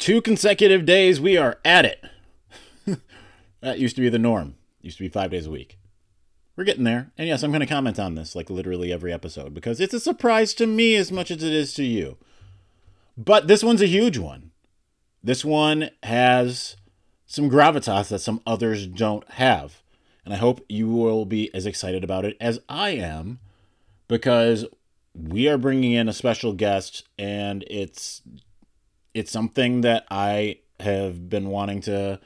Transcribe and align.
Two 0.00 0.22
consecutive 0.22 0.86
days, 0.86 1.20
we 1.20 1.36
are 1.36 1.58
at 1.62 1.84
it. 1.84 2.02
that 3.60 3.78
used 3.78 3.96
to 3.96 4.02
be 4.02 4.08
the 4.08 4.18
norm. 4.18 4.54
Used 4.80 4.96
to 4.96 5.04
be 5.04 5.10
five 5.10 5.30
days 5.30 5.46
a 5.46 5.50
week. 5.50 5.78
We're 6.56 6.64
getting 6.64 6.84
there. 6.84 7.12
And 7.18 7.28
yes, 7.28 7.42
I'm 7.42 7.50
going 7.50 7.60
to 7.60 7.66
comment 7.66 8.00
on 8.00 8.14
this 8.14 8.34
like 8.34 8.48
literally 8.48 8.90
every 8.90 9.12
episode 9.12 9.52
because 9.52 9.78
it's 9.78 9.92
a 9.92 10.00
surprise 10.00 10.54
to 10.54 10.66
me 10.66 10.96
as 10.96 11.12
much 11.12 11.30
as 11.30 11.42
it 11.42 11.52
is 11.52 11.74
to 11.74 11.84
you. 11.84 12.16
But 13.14 13.46
this 13.46 13.62
one's 13.62 13.82
a 13.82 13.86
huge 13.86 14.16
one. 14.16 14.52
This 15.22 15.44
one 15.44 15.90
has 16.02 16.76
some 17.26 17.50
gravitas 17.50 18.08
that 18.08 18.20
some 18.20 18.40
others 18.46 18.86
don't 18.86 19.28
have. 19.32 19.82
And 20.24 20.32
I 20.32 20.38
hope 20.38 20.64
you 20.66 20.88
will 20.88 21.26
be 21.26 21.54
as 21.54 21.66
excited 21.66 22.02
about 22.02 22.24
it 22.24 22.38
as 22.40 22.58
I 22.70 22.90
am 22.90 23.38
because 24.08 24.64
we 25.14 25.46
are 25.46 25.58
bringing 25.58 25.92
in 25.92 26.08
a 26.08 26.14
special 26.14 26.54
guest 26.54 27.06
and 27.18 27.64
it's 27.68 28.22
it's 29.14 29.30
something 29.30 29.80
that 29.82 30.06
I 30.10 30.58
have 30.78 31.28
been 31.28 31.48
wanting 31.48 31.80
to 31.82 32.18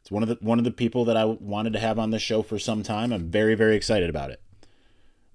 it's 0.00 0.10
one 0.12 0.22
of 0.22 0.28
the 0.28 0.38
one 0.40 0.58
of 0.58 0.64
the 0.64 0.70
people 0.70 1.04
that 1.06 1.16
I 1.16 1.24
wanted 1.24 1.72
to 1.72 1.80
have 1.80 1.98
on 1.98 2.10
the 2.10 2.20
show 2.20 2.40
for 2.42 2.60
some 2.60 2.84
time. 2.84 3.12
I'm 3.12 3.28
very 3.28 3.56
very 3.56 3.74
excited 3.74 4.08
about 4.08 4.30
it. 4.30 4.40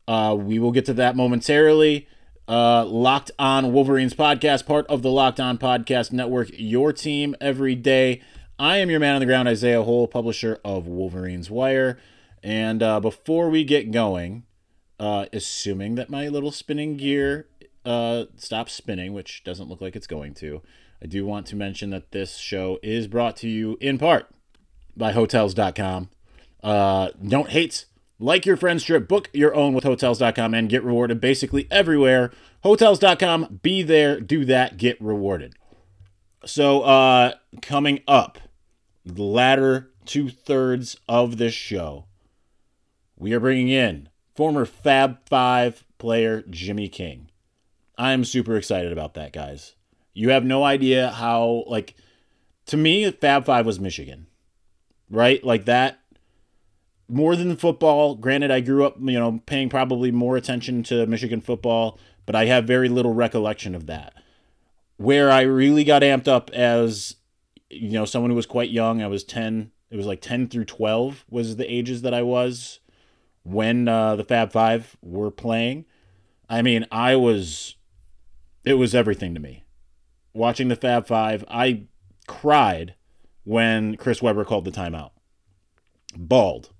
Uh, 0.08 0.36
we 0.40 0.60
will 0.60 0.72
get 0.72 0.86
to 0.86 0.94
that 0.94 1.16
momentarily. 1.16 2.08
Uh, 2.48 2.86
Locked 2.86 3.32
On 3.38 3.72
Wolverines 3.74 4.14
podcast, 4.14 4.66
part 4.66 4.88
of 4.88 5.02
the 5.02 5.12
Locked 5.12 5.40
On 5.40 5.58
Podcast 5.58 6.12
Network, 6.12 6.50
your 6.54 6.92
team 6.92 7.36
every 7.40 7.76
day. 7.76 8.22
I 8.58 8.78
am 8.78 8.90
your 8.90 9.00
man 9.00 9.16
on 9.16 9.20
the 9.20 9.26
ground, 9.26 9.48
Isaiah 9.48 9.84
Hole, 9.84 10.08
publisher 10.08 10.60
of 10.64 10.88
Wolverines 10.88 11.50
Wire. 11.50 11.98
And 12.44 12.82
uh, 12.82 13.00
before 13.00 13.50
we 13.50 13.64
get 13.64 13.92
going, 13.92 14.44
uh, 15.00 15.26
assuming 15.34 15.96
that 15.96 16.10
my 16.10 16.28
little 16.28 16.52
spinning 16.52 16.96
gear 16.96 17.48
uh, 17.86 18.26
stops 18.36 18.74
spinning, 18.74 19.14
which 19.14 19.44
doesn't 19.44 19.68
look 19.68 19.82
like 19.82 19.96
it's 19.96 20.08
going 20.08 20.34
to, 20.36 20.62
I 21.02 21.08
do 21.08 21.26
want 21.26 21.48
to 21.48 21.56
mention 21.56 21.90
that 21.90 22.12
this 22.12 22.38
show 22.38 22.80
is 22.84 23.08
brought 23.08 23.36
to 23.38 23.50
you 23.50 23.78
in 23.82 23.98
part 23.98 24.28
by 24.96 25.14
Hotels.com. 25.14 26.10
Uh, 26.64 27.10
don't 27.28 27.50
hate, 27.50 27.86
like 28.20 28.46
your 28.46 28.56
friend's 28.58 28.84
trip, 28.84 29.08
book 29.08 29.30
your 29.34 29.56
own 29.56 29.74
with 29.74 29.84
Hotels.com 29.84 30.54
and 30.54 30.70
get 30.70 30.84
rewarded 30.84 31.20
basically 31.20 31.68
everywhere. 31.72 32.32
Hotels.com, 32.64 33.60
be 33.64 33.82
there, 33.82 34.20
do 34.20 34.46
that, 34.46 34.78
get 34.78 35.02
rewarded. 35.02 35.56
So, 36.46 36.82
uh, 36.82 37.34
coming 37.62 38.02
up, 38.08 38.38
the 39.04 39.24
latter 39.24 39.92
two 40.06 40.30
thirds 40.30 40.98
of 41.08 41.38
this 41.38 41.54
show, 41.54 42.06
we 43.18 43.34
are 43.34 43.40
bringing 43.40 43.70
in 43.70 44.10
former 44.36 44.66
Fab 44.66 45.18
Five 45.28 45.84
player 45.98 46.44
Jimmy 46.50 46.88
King. 46.88 47.30
I'm 47.98 48.24
super 48.24 48.56
excited 48.56 48.92
about 48.92 49.14
that, 49.16 49.34
guys. 49.34 49.76
You 50.14 50.30
have 50.30 50.44
no 50.44 50.64
idea 50.64 51.10
how, 51.10 51.64
like, 51.68 51.96
to 52.68 52.78
me, 52.78 53.10
Fab 53.12 53.46
Five 53.46 53.66
was 53.66 53.80
Michigan, 53.80 54.28
right? 55.10 55.44
Like 55.44 55.66
that, 55.66 56.00
more 57.08 57.36
than 57.36 57.56
football. 57.58 58.16
Granted, 58.16 58.52
I 58.52 58.62
grew 58.62 58.86
up, 58.86 58.96
you 59.00 59.20
know, 59.20 59.42
paying 59.46 59.70
probably 59.70 60.12
more 60.12 60.38
attention 60.38 60.84
to 60.84 61.06
Michigan 61.06 61.42
football, 61.42 62.00
but 62.26 62.36
I 62.36 62.46
have 62.46 62.66
very 62.66 62.90
little 62.90 63.14
recollection 63.14 63.76
of 63.76 63.88
that. 63.88 64.14
Where 64.98 65.32
I 65.32 65.42
really 65.42 65.84
got 65.84 66.02
amped 66.02 66.28
up 66.28 66.50
as, 66.52 67.16
you 67.70 67.92
know, 67.92 68.06
someone 68.06 68.30
who 68.30 68.36
was 68.36 68.46
quite 68.46 68.70
young, 68.70 69.02
I 69.02 69.08
was 69.08 69.24
10, 69.24 69.72
it 69.90 69.98
was 69.98 70.06
like 70.06 70.22
10 70.22 70.48
through 70.48 70.66
12 70.66 71.26
was 71.30 71.56
the 71.58 71.72
ages 71.72 72.04
that 72.04 72.14
I 72.14 72.22
was 72.22 72.80
when 73.44 73.88
uh, 73.88 74.16
the 74.16 74.24
Fab 74.24 74.52
Five 74.52 74.96
were 75.02 75.32
playing. 75.32 75.86
I 76.50 76.62
mean, 76.62 76.86
I 76.92 77.16
was, 77.16 77.76
it 78.64 78.76
was 78.76 78.94
everything 78.94 79.34
to 79.34 79.40
me 79.40 79.61
watching 80.34 80.68
the 80.68 80.76
Fab 80.76 81.08
Five, 81.08 81.44
I 81.48 81.84
cried 82.28 82.96
when 83.44 83.98
Chris 83.98 84.22
Webber 84.22 84.46
called 84.46 84.66
the 84.66 84.72
timeout. 84.72 85.12
Bald. 86.16 86.72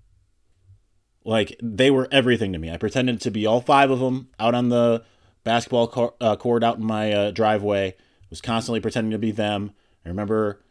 Like 1.24 1.56
they 1.62 1.92
were 1.92 2.08
everything 2.12 2.52
to 2.54 2.60
me. 2.60 2.72
I 2.72 2.78
pretended 2.78 3.22
to 3.22 3.32
be 3.32 3.46
all 3.46 3.62
five 3.62 3.92
of 3.92 4.00
them 4.00 4.30
out 4.40 4.56
on 4.56 4.70
the 4.70 5.04
basketball 5.44 5.88
court, 5.88 6.16
uh, 6.20 6.36
court 6.36 6.64
out 6.64 6.78
in 6.78 6.86
my 6.86 7.12
uh, 7.12 7.32
driveway. 7.32 7.96
Was 8.30 8.42
constantly 8.42 8.80
pretending 8.80 9.12
to 9.12 9.18
be 9.18 9.32
them. 9.32 9.72
I 10.06 10.10
remember, 10.10 10.64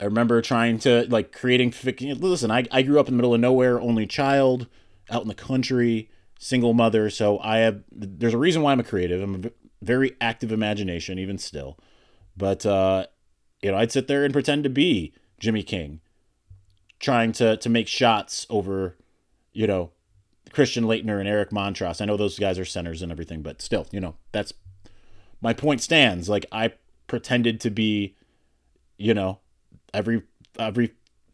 I 0.00 0.04
remember 0.04 0.40
trying 0.40 0.78
to 0.80 1.06
like 1.10 1.32
creating. 1.32 1.74
Listen, 2.18 2.50
I 2.50 2.64
I 2.70 2.80
grew 2.80 2.98
up 2.98 3.08
in 3.08 3.14
the 3.14 3.16
middle 3.18 3.34
of 3.34 3.40
nowhere, 3.40 3.78
only 3.78 4.06
child, 4.06 4.68
out 5.10 5.20
in 5.20 5.28
the 5.28 5.34
country, 5.34 6.10
single 6.38 6.72
mother. 6.72 7.10
So 7.10 7.38
I 7.40 7.58
have. 7.58 7.82
There's 7.92 8.32
a 8.32 8.38
reason 8.38 8.62
why 8.62 8.72
I'm 8.72 8.80
a 8.80 8.84
creative. 8.84 9.22
I'm 9.22 9.44
a 9.44 9.50
very 9.82 10.16
active 10.20 10.50
imagination, 10.50 11.18
even 11.18 11.36
still. 11.36 11.78
But 12.38 12.64
uh, 12.64 13.06
you 13.62 13.72
know, 13.72 13.76
I'd 13.76 13.92
sit 13.92 14.06
there 14.06 14.24
and 14.24 14.32
pretend 14.32 14.64
to 14.64 14.70
be 14.70 15.12
Jimmy 15.40 15.62
King, 15.62 16.00
trying 17.00 17.32
to 17.32 17.56
to 17.56 17.68
make 17.68 17.88
shots 17.88 18.46
over, 18.48 18.96
you 19.52 19.66
know, 19.66 19.90
Christian 20.52 20.84
Laettner 20.84 21.18
and 21.18 21.28
Eric 21.28 21.50
Montross. 21.50 22.00
I 22.00 22.04
know 22.04 22.16
those 22.16 22.38
guys 22.38 22.58
are 22.58 22.64
centers 22.64 23.02
and 23.02 23.10
everything, 23.10 23.42
but 23.42 23.60
still, 23.60 23.86
you 23.90 24.00
know, 24.00 24.14
that's 24.32 24.52
my 25.40 25.52
point 25.52 25.82
stands. 25.82 26.28
Like 26.28 26.46
I 26.52 26.72
pretended 27.08 27.60
to 27.60 27.70
be, 27.70 28.14
you 28.96 29.14
know, 29.14 29.40
every 29.92 30.22
every 30.58 30.92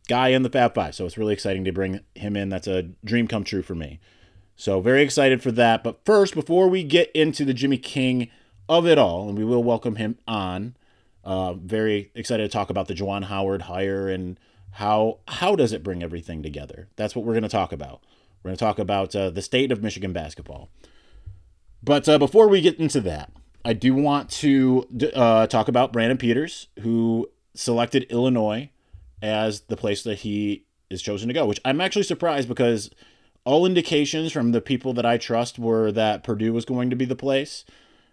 guy 0.08 0.28
in 0.28 0.42
the 0.42 0.50
Fab 0.50 0.74
Five. 0.74 0.94
So 0.94 1.04
it's 1.04 1.18
really 1.18 1.34
exciting 1.34 1.64
to 1.64 1.72
bring 1.72 2.00
him 2.14 2.36
in. 2.36 2.48
That's 2.48 2.66
a 2.66 2.82
dream 3.04 3.28
come 3.28 3.44
true 3.44 3.62
for 3.62 3.74
me. 3.74 4.00
So 4.56 4.80
very 4.80 5.02
excited 5.02 5.42
for 5.42 5.52
that. 5.52 5.82
But 5.82 6.04
first, 6.04 6.34
before 6.34 6.68
we 6.68 6.82
get 6.84 7.10
into 7.12 7.44
the 7.44 7.54
Jimmy 7.54 7.76
King 7.76 8.30
of 8.68 8.86
it 8.86 8.98
all, 8.98 9.28
and 9.28 9.36
we 9.36 9.44
will 9.44 9.64
welcome 9.64 9.96
him 9.96 10.18
on. 10.26 10.76
Uh, 11.24 11.54
very 11.54 12.10
excited 12.14 12.42
to 12.42 12.48
talk 12.48 12.70
about 12.70 12.86
the 12.86 12.94
Juwan 12.94 13.24
Howard 13.24 13.62
hire 13.62 14.08
and 14.08 14.38
how 14.72 15.20
how 15.26 15.56
does 15.56 15.72
it 15.72 15.82
bring 15.82 16.02
everything 16.02 16.42
together. 16.42 16.88
That's 16.96 17.16
what 17.16 17.24
we're 17.24 17.32
going 17.32 17.44
to 17.44 17.48
talk 17.48 17.72
about. 17.72 18.02
We're 18.42 18.50
going 18.50 18.56
to 18.56 18.64
talk 18.64 18.78
about 18.78 19.16
uh, 19.16 19.30
the 19.30 19.40
state 19.40 19.72
of 19.72 19.82
Michigan 19.82 20.12
basketball. 20.12 20.68
But 21.82 22.08
uh, 22.08 22.18
before 22.18 22.48
we 22.48 22.60
get 22.60 22.78
into 22.78 23.00
that, 23.02 23.32
I 23.64 23.72
do 23.72 23.94
want 23.94 24.30
to 24.30 24.86
uh, 25.14 25.46
talk 25.46 25.68
about 25.68 25.92
Brandon 25.92 26.18
Peters, 26.18 26.68
who 26.80 27.30
selected 27.54 28.04
Illinois 28.10 28.70
as 29.22 29.62
the 29.62 29.76
place 29.76 30.02
that 30.02 30.20
he 30.20 30.66
is 30.90 31.00
chosen 31.00 31.28
to 31.28 31.34
go, 31.34 31.46
which 31.46 31.60
I'm 31.64 31.80
actually 31.80 32.02
surprised 32.02 32.48
because 32.48 32.90
all 33.44 33.64
indications 33.64 34.32
from 34.32 34.52
the 34.52 34.60
people 34.60 34.92
that 34.94 35.06
I 35.06 35.16
trust 35.16 35.58
were 35.58 35.90
that 35.92 36.24
Purdue 36.24 36.52
was 36.52 36.64
going 36.64 36.90
to 36.90 36.96
be 36.96 37.04
the 37.04 37.16
place, 37.16 37.64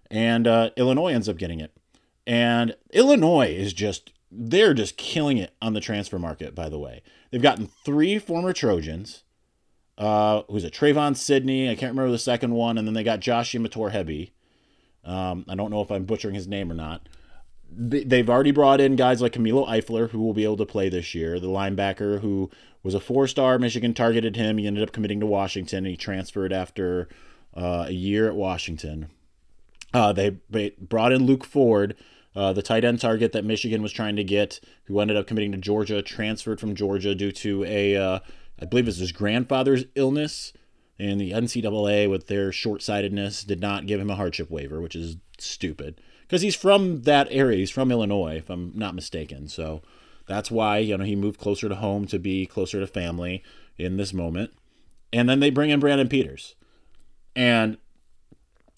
and 0.10 0.48
uh, 0.48 0.70
Illinois 0.78 1.14
ends 1.14 1.28
up 1.28 1.38
getting 1.38 1.60
it. 1.60 1.74
And 2.32 2.78
Illinois 2.94 3.54
is 3.54 3.74
just, 3.74 4.14
they're 4.32 4.74
just 4.74 4.96
killing 4.96 5.38
it 5.38 5.54
on 5.62 5.74
the 5.74 5.82
transfer 5.82 6.18
market, 6.18 6.56
by 6.56 6.70
the 6.70 6.80
way. 6.80 7.04
They've 7.30 7.42
gotten 7.42 7.68
three 7.84 8.20
former 8.20 8.54
Trojans. 8.54 9.24
Uh, 9.98 10.44
who's 10.50 10.64
it? 10.64 10.74
Trayvon 10.74 11.18
Sidney. 11.18 11.70
I 11.70 11.76
can't 11.76 11.92
remember 11.92 12.10
the 12.10 12.18
second 12.18 12.54
one. 12.54 12.78
And 12.78 12.88
then 12.88 12.94
they 12.94 13.04
got 13.04 13.20
Josh 13.20 13.52
Imatorbhebhe. 13.52 14.32
Um, 15.04 15.44
I 15.50 15.56
don't 15.56 15.72
know 15.72 15.82
if 15.82 15.92
I'm 15.92 16.06
butchering 16.06 16.34
his 16.34 16.48
name 16.48 16.72
or 16.72 16.74
not. 16.74 17.10
They've 17.70 18.30
already 18.30 18.52
brought 18.52 18.80
in 18.80 18.96
guys 18.96 19.22
like 19.22 19.34
Camilo 19.34 19.68
Eifler, 19.68 20.12
who 20.12 20.22
will 20.22 20.34
be 20.34 20.46
able 20.46 20.56
to 20.58 20.66
play 20.66 20.88
this 20.88 21.14
year. 21.14 21.38
The 21.38 21.48
linebacker 21.48 22.22
who 22.22 22.50
was 22.82 22.94
a 22.94 23.02
four 23.02 23.28
star. 23.28 23.60
Michigan 23.60 23.94
targeted 23.94 24.38
him. 24.38 24.58
He 24.58 24.68
ended 24.68 24.84
up 24.84 24.94
committing 24.94 25.20
to 25.20 25.26
Washington. 25.26 25.84
He 25.84 25.98
transferred 25.98 26.54
after 26.54 27.10
uh, 27.54 27.88
a 27.90 27.94
year 27.94 28.30
at 28.30 28.36
Washington. 28.36 29.10
Uh, 29.94 30.14
they 30.14 30.38
brought 30.80 31.12
in 31.12 31.26
Luke 31.26 31.44
Ford, 31.44 31.98
uh, 32.36 32.54
the 32.54 32.62
tight 32.62 32.86
end 32.86 33.00
target 33.00 33.34
that 33.34 33.46
Michigan 33.46 33.82
was 33.82 33.92
trying 33.92 34.16
to 34.16 34.24
get, 34.24 34.60
who 34.86 35.00
ended 35.00 35.18
up 35.18 35.28
committing 35.28 35.52
to 35.52 35.58
Georgia, 35.58 36.02
transferred 36.02 36.60
from 36.60 36.76
Georgia 36.76 37.14
due 37.14 37.32
to 37.32 37.64
a, 37.66 37.96
uh, 37.96 38.20
I 38.60 38.66
believe 38.66 38.88
it's 38.88 39.00
his 39.00 39.12
grandfather's 39.12 39.86
illness. 39.96 40.54
And 40.98 41.20
the 41.20 41.32
NCAA, 41.32 42.10
with 42.10 42.28
their 42.28 42.52
short 42.52 42.84
sightedness, 42.84 43.44
did 43.44 43.60
not 43.60 43.88
give 43.88 44.00
him 44.00 44.12
a 44.12 44.16
hardship 44.16 44.52
waiver, 44.52 44.80
which 44.80 44.96
is 44.96 45.18
stupid. 45.40 46.00
Because 46.22 46.44
he's 46.44 46.56
from 46.56 47.02
that 47.02 47.28
area. 47.32 47.58
He's 47.58 47.72
from 47.72 47.92
Illinois, 47.92 48.38
if 48.38 48.50
I'm 48.50 48.72
not 48.76 48.94
mistaken. 48.94 49.48
So 49.48 49.82
that's 50.28 50.52
why, 50.52 50.78
you 50.78 50.98
know, 50.98 51.04
he 51.04 51.16
moved 51.16 51.40
closer 51.40 51.68
to 51.68 51.76
home 51.76 52.06
to 52.08 52.20
be 52.20 52.46
closer 52.46 52.80
to 52.80 52.88
family 52.88 53.44
in 53.78 53.98
this 53.98 54.14
moment. 54.14 54.54
And 55.12 55.28
then 55.28 55.40
they 55.40 55.50
bring 55.50 55.72
in 55.72 55.80
Brandon 55.80 56.08
Peters. 56.08 56.56
And 57.36 57.78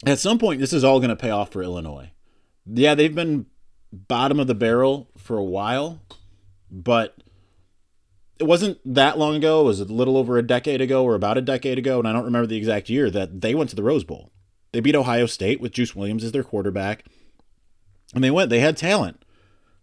at 0.05 0.19
some 0.19 0.39
point, 0.39 0.59
this 0.59 0.73
is 0.73 0.83
all 0.83 0.99
going 0.99 1.09
to 1.09 1.15
pay 1.15 1.29
off 1.29 1.51
for 1.51 1.61
Illinois. 1.61 2.11
Yeah, 2.65 2.95
they've 2.95 3.13
been 3.13 3.45
bottom 3.91 4.39
of 4.39 4.47
the 4.47 4.55
barrel 4.55 5.09
for 5.17 5.37
a 5.37 5.43
while, 5.43 6.01
but 6.71 7.15
it 8.39 8.45
wasn't 8.45 8.79
that 8.85 9.17
long 9.17 9.35
ago. 9.35 9.61
It 9.61 9.65
was 9.65 9.79
a 9.79 9.85
little 9.85 10.17
over 10.17 10.37
a 10.37 10.47
decade 10.47 10.81
ago 10.81 11.03
or 11.03 11.15
about 11.15 11.37
a 11.37 11.41
decade 11.41 11.77
ago, 11.77 11.99
and 11.99 12.07
I 12.07 12.13
don't 12.13 12.25
remember 12.25 12.47
the 12.47 12.57
exact 12.57 12.89
year 12.89 13.09
that 13.11 13.41
they 13.41 13.53
went 13.53 13.69
to 13.71 13.75
the 13.75 13.83
Rose 13.83 14.03
Bowl. 14.03 14.31
They 14.71 14.79
beat 14.79 14.95
Ohio 14.95 15.25
State 15.25 15.61
with 15.61 15.73
Juice 15.73 15.95
Williams 15.95 16.23
as 16.23 16.31
their 16.31 16.43
quarterback, 16.43 17.05
and 18.15 18.23
they 18.23 18.31
went. 18.31 18.49
They 18.49 18.59
had 18.59 18.77
talent. 18.77 19.23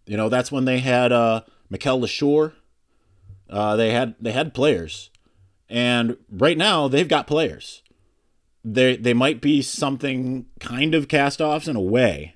You 0.06 0.16
know, 0.16 0.28
that's 0.28 0.50
when 0.50 0.64
they 0.64 0.80
had 0.80 1.12
uh, 1.12 1.42
Mikel 1.68 2.00
Leshoure. 2.00 2.54
Uh, 3.48 3.76
they 3.76 3.92
had 3.92 4.14
they 4.20 4.32
had 4.32 4.54
players, 4.54 5.10
and 5.68 6.16
right 6.30 6.58
now 6.58 6.88
they've 6.88 7.06
got 7.06 7.26
players 7.26 7.82
they 8.64 8.96
they 8.96 9.14
might 9.14 9.40
be 9.40 9.62
something 9.62 10.46
kind 10.58 10.94
of 10.94 11.08
cast 11.08 11.40
offs 11.40 11.68
in 11.68 11.76
a 11.76 11.80
way, 11.80 12.34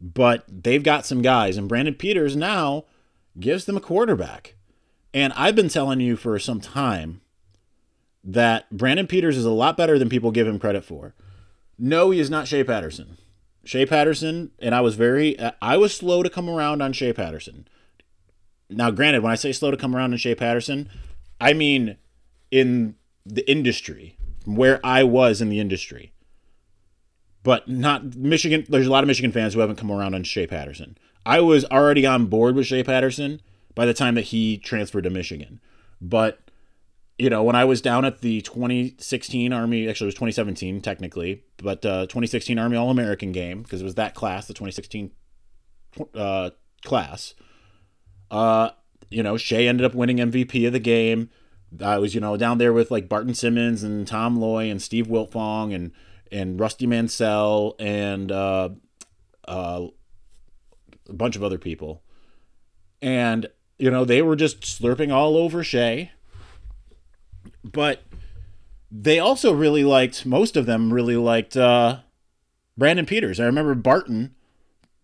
but 0.00 0.44
they've 0.48 0.82
got 0.82 1.06
some 1.06 1.22
guys, 1.22 1.56
and 1.56 1.68
Brandon 1.68 1.94
Peters 1.94 2.36
now 2.36 2.84
gives 3.38 3.64
them 3.64 3.76
a 3.76 3.80
quarterback. 3.80 4.54
And 5.14 5.32
I've 5.34 5.56
been 5.56 5.68
telling 5.68 6.00
you 6.00 6.16
for 6.16 6.38
some 6.38 6.60
time 6.60 7.20
that 8.22 8.70
Brandon 8.70 9.06
Peters 9.06 9.36
is 9.36 9.44
a 9.44 9.50
lot 9.50 9.76
better 9.76 9.98
than 9.98 10.08
people 10.08 10.30
give 10.30 10.46
him 10.46 10.58
credit 10.58 10.84
for. 10.84 11.14
No, 11.78 12.10
he 12.10 12.20
is 12.20 12.30
not 12.30 12.48
Shea 12.48 12.64
Patterson. 12.64 13.16
Shea 13.64 13.86
Patterson, 13.86 14.50
and 14.58 14.74
I 14.74 14.80
was 14.80 14.94
very, 14.94 15.36
I 15.60 15.76
was 15.76 15.94
slow 15.94 16.22
to 16.22 16.30
come 16.30 16.48
around 16.48 16.82
on 16.82 16.92
Shea 16.92 17.12
Patterson. 17.12 17.66
Now, 18.68 18.90
granted, 18.90 19.22
when 19.22 19.32
I 19.32 19.36
say 19.36 19.52
slow 19.52 19.70
to 19.70 19.76
come 19.76 19.94
around 19.94 20.12
on 20.12 20.18
Shea 20.18 20.34
Patterson, 20.34 20.88
I 21.40 21.52
mean 21.52 21.96
in 22.50 22.96
the 23.24 23.48
industry, 23.50 24.16
where 24.44 24.80
I 24.84 25.02
was 25.02 25.40
in 25.40 25.48
the 25.48 25.60
industry. 25.60 26.12
But 27.46 27.68
not 27.68 28.16
Michigan. 28.16 28.66
There's 28.68 28.88
a 28.88 28.90
lot 28.90 29.04
of 29.04 29.06
Michigan 29.06 29.30
fans 29.30 29.54
who 29.54 29.60
haven't 29.60 29.76
come 29.76 29.92
around 29.92 30.16
on 30.16 30.24
Shea 30.24 30.48
Patterson. 30.48 30.98
I 31.24 31.40
was 31.40 31.64
already 31.66 32.04
on 32.04 32.26
board 32.26 32.56
with 32.56 32.66
Shea 32.66 32.82
Patterson 32.82 33.40
by 33.76 33.86
the 33.86 33.94
time 33.94 34.16
that 34.16 34.22
he 34.22 34.58
transferred 34.58 35.04
to 35.04 35.10
Michigan. 35.10 35.60
But 36.00 36.40
you 37.20 37.30
know, 37.30 37.44
when 37.44 37.54
I 37.54 37.64
was 37.64 37.80
down 37.80 38.04
at 38.04 38.20
the 38.20 38.40
2016 38.40 39.52
Army, 39.52 39.88
actually 39.88 40.06
it 40.06 40.08
was 40.08 40.14
2017 40.14 40.80
technically, 40.80 41.44
but 41.58 41.86
uh, 41.86 42.06
2016 42.06 42.58
Army 42.58 42.76
All 42.76 42.90
American 42.90 43.30
game 43.30 43.62
because 43.62 43.80
it 43.80 43.84
was 43.84 43.94
that 43.94 44.16
class, 44.16 44.48
the 44.48 44.52
2016 44.52 45.12
uh, 46.16 46.50
class. 46.84 47.34
Uh, 48.28 48.70
you 49.08 49.22
know, 49.22 49.36
Shea 49.36 49.68
ended 49.68 49.86
up 49.86 49.94
winning 49.94 50.16
MVP 50.16 50.66
of 50.66 50.72
the 50.72 50.80
game. 50.80 51.30
I 51.80 51.98
was, 51.98 52.12
you 52.12 52.20
know, 52.20 52.36
down 52.36 52.58
there 52.58 52.72
with 52.72 52.90
like 52.90 53.08
Barton 53.08 53.34
Simmons 53.34 53.84
and 53.84 54.04
Tom 54.04 54.34
Loy 54.34 54.68
and 54.68 54.82
Steve 54.82 55.06
Wiltfong 55.06 55.72
and 55.72 55.92
and 56.32 56.58
Rusty 56.58 56.86
Mansell 56.86 57.74
and 57.78 58.30
uh, 58.30 58.70
uh, 59.46 59.86
a 61.08 61.12
bunch 61.12 61.36
of 61.36 61.42
other 61.42 61.58
people. 61.58 62.02
And, 63.02 63.46
you 63.78 63.90
know, 63.90 64.04
they 64.04 64.22
were 64.22 64.36
just 64.36 64.60
slurping 64.60 65.12
all 65.12 65.36
over 65.36 65.62
Shea. 65.62 66.12
But 67.62 68.02
they 68.90 69.18
also 69.18 69.52
really 69.52 69.84
liked, 69.84 70.24
most 70.24 70.56
of 70.56 70.66
them 70.66 70.92
really 70.92 71.16
liked 71.16 71.56
uh, 71.56 71.98
Brandon 72.76 73.06
Peters. 73.06 73.40
I 73.40 73.44
remember 73.44 73.74
Barton 73.74 74.34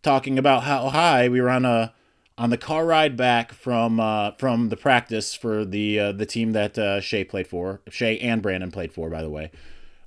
talking 0.02 0.38
about 0.38 0.64
how 0.64 0.88
high 0.90 1.28
we 1.28 1.40
were 1.40 1.50
on 1.50 1.64
a 1.64 1.94
on 2.38 2.50
the 2.50 2.56
car 2.56 2.86
ride 2.86 3.16
back 3.16 3.52
from 3.52 4.00
uh, 4.00 4.32
from 4.32 4.68
the 4.68 4.76
practice 4.76 5.34
for 5.34 5.64
the 5.64 5.98
uh, 5.98 6.12
the 6.12 6.26
team 6.26 6.52
that 6.52 6.78
uh, 6.78 7.00
Shea 7.00 7.24
played 7.24 7.46
for. 7.46 7.82
Shea 7.88 8.18
and 8.18 8.42
Brandon 8.42 8.70
played 8.70 8.92
for, 8.92 9.10
by 9.10 9.22
the 9.22 9.30
way. 9.30 9.50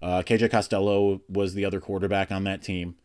Uh, 0.01 0.21
KJ 0.21 0.51
Costello 0.51 1.21
was 1.27 1.53
the 1.53 1.65
other 1.65 1.79
quarterback 1.79 2.31
on 2.31 2.43
that 2.43 2.61
team, 2.61 2.95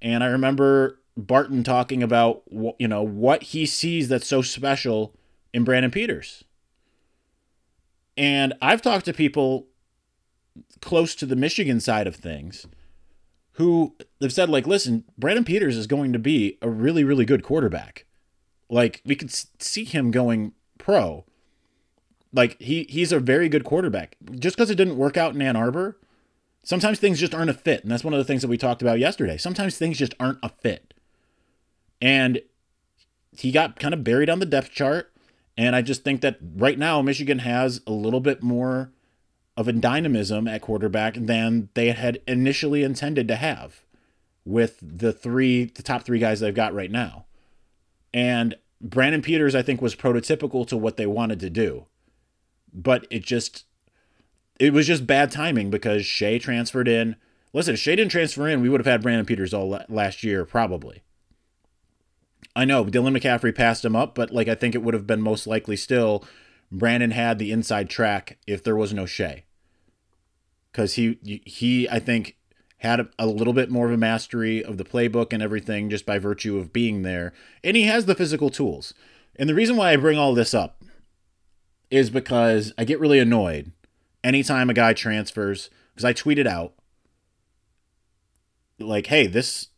and 0.00 0.22
I 0.22 0.26
remember 0.26 1.00
Barton 1.16 1.62
talking 1.62 2.02
about 2.02 2.42
you 2.78 2.88
know 2.88 3.02
what 3.02 3.42
he 3.44 3.66
sees 3.66 4.08
that's 4.08 4.26
so 4.26 4.42
special 4.42 5.14
in 5.52 5.64
Brandon 5.64 5.90
Peters. 5.90 6.44
And 8.16 8.54
I've 8.60 8.82
talked 8.82 9.06
to 9.06 9.12
people 9.12 9.68
close 10.80 11.14
to 11.14 11.26
the 11.26 11.36
Michigan 11.36 11.80
side 11.80 12.06
of 12.06 12.16
things 12.16 12.66
who 13.52 13.94
have 14.20 14.32
said 14.32 14.48
like 14.48 14.66
listen, 14.66 15.04
Brandon 15.18 15.44
Peters 15.44 15.76
is 15.76 15.86
going 15.86 16.12
to 16.12 16.18
be 16.18 16.58
a 16.62 16.68
really 16.68 17.04
really 17.04 17.24
good 17.24 17.42
quarterback. 17.42 18.06
Like 18.68 19.02
we 19.04 19.14
could 19.14 19.30
see 19.30 19.84
him 19.84 20.10
going 20.10 20.52
pro. 20.78 21.24
Like 22.32 22.58
he 22.60 22.84
he's 22.88 23.12
a 23.12 23.20
very 23.20 23.48
good 23.48 23.64
quarterback. 23.64 24.16
Just 24.32 24.56
because 24.56 24.70
it 24.70 24.76
didn't 24.76 24.96
work 24.96 25.16
out 25.16 25.34
in 25.34 25.42
Ann 25.42 25.56
Arbor, 25.56 25.98
sometimes 26.62 26.98
things 26.98 27.20
just 27.20 27.34
aren't 27.34 27.50
a 27.50 27.54
fit, 27.54 27.82
and 27.82 27.90
that's 27.90 28.04
one 28.04 28.14
of 28.14 28.18
the 28.18 28.24
things 28.24 28.42
that 28.42 28.48
we 28.48 28.58
talked 28.58 28.82
about 28.82 28.98
yesterday. 28.98 29.36
Sometimes 29.36 29.76
things 29.76 29.98
just 29.98 30.14
aren't 30.20 30.38
a 30.42 30.48
fit. 30.48 30.94
And 32.00 32.42
he 33.36 33.52
got 33.52 33.78
kind 33.78 33.94
of 33.94 34.04
buried 34.04 34.28
on 34.28 34.38
the 34.38 34.46
depth 34.46 34.70
chart. 34.70 35.12
And 35.56 35.76
I 35.76 35.82
just 35.82 36.02
think 36.02 36.20
that 36.22 36.38
right 36.56 36.78
now 36.78 37.02
Michigan 37.02 37.40
has 37.40 37.80
a 37.86 37.92
little 37.92 38.20
bit 38.20 38.42
more 38.42 38.90
of 39.56 39.68
a 39.68 39.72
dynamism 39.72 40.48
at 40.48 40.62
quarterback 40.62 41.14
than 41.14 41.68
they 41.74 41.90
had 41.90 42.20
initially 42.26 42.82
intended 42.82 43.28
to 43.28 43.36
have 43.36 43.82
with 44.44 44.78
the 44.82 45.12
three 45.12 45.66
the 45.66 45.82
top 45.82 46.04
three 46.04 46.18
guys 46.18 46.40
they've 46.40 46.54
got 46.54 46.74
right 46.74 46.90
now. 46.90 47.26
And 48.14 48.56
Brandon 48.80 49.22
Peters, 49.22 49.54
I 49.54 49.62
think, 49.62 49.80
was 49.80 49.94
prototypical 49.94 50.66
to 50.68 50.76
what 50.76 50.96
they 50.96 51.06
wanted 51.06 51.38
to 51.40 51.50
do. 51.50 51.86
But 52.72 53.06
it 53.10 53.22
just 53.22 53.64
it 54.62 54.72
was 54.72 54.86
just 54.86 55.08
bad 55.08 55.32
timing 55.32 55.70
because 55.70 56.06
Shea 56.06 56.38
transferred 56.38 56.86
in. 56.86 57.16
Listen, 57.52 57.74
if 57.74 57.80
Shea 57.80 57.96
didn't 57.96 58.12
transfer 58.12 58.46
in, 58.46 58.60
we 58.60 58.68
would 58.68 58.78
have 58.78 58.86
had 58.86 59.02
Brandon 59.02 59.26
Peters 59.26 59.52
all 59.52 59.80
last 59.88 60.22
year, 60.22 60.44
probably. 60.44 61.02
I 62.54 62.64
know 62.64 62.84
Dylan 62.84 63.18
McCaffrey 63.18 63.52
passed 63.52 63.84
him 63.84 63.96
up, 63.96 64.14
but 64.14 64.30
like 64.30 64.46
I 64.46 64.54
think 64.54 64.76
it 64.76 64.82
would 64.82 64.94
have 64.94 65.06
been 65.06 65.20
most 65.20 65.48
likely 65.48 65.74
still 65.74 66.24
Brandon 66.70 67.10
had 67.10 67.40
the 67.40 67.50
inside 67.50 67.90
track 67.90 68.38
if 68.46 68.62
there 68.62 68.76
was 68.76 68.94
no 68.94 69.04
Shea. 69.04 69.42
Cuz 70.72 70.94
he 70.94 71.18
he 71.44 71.88
I 71.88 71.98
think 71.98 72.36
had 72.78 73.00
a, 73.00 73.08
a, 73.18 73.26
little 73.26 73.52
bit 73.52 73.70
more 73.70 73.86
of 73.86 73.92
a 73.92 73.96
mastery 73.96 74.64
of 74.64 74.76
the 74.76 74.84
playbook 74.84 75.32
and 75.32 75.42
everything 75.42 75.90
just 75.90 76.06
by 76.06 76.18
virtue 76.18 76.56
of 76.56 76.72
being 76.72 77.02
there, 77.02 77.32
and 77.64 77.76
he 77.76 77.82
has 77.84 78.06
the 78.06 78.14
physical 78.14 78.48
tools. 78.48 78.94
And 79.34 79.48
the 79.48 79.54
reason 79.54 79.76
why 79.76 79.90
I 79.90 79.96
bring 79.96 80.18
all 80.18 80.34
this 80.34 80.54
up 80.54 80.84
is 81.90 82.10
because 82.10 82.72
I 82.78 82.84
get 82.84 83.00
really 83.00 83.18
annoyed 83.18 83.72
anytime 84.24 84.70
a 84.70 84.74
guy 84.74 84.92
transfers 84.92 85.70
because 85.94 86.04
I 86.04 86.12
tweeted 86.12 86.46
out 86.46 86.74
like, 88.78 89.06
"Hey, 89.06 89.26
this 89.26 89.68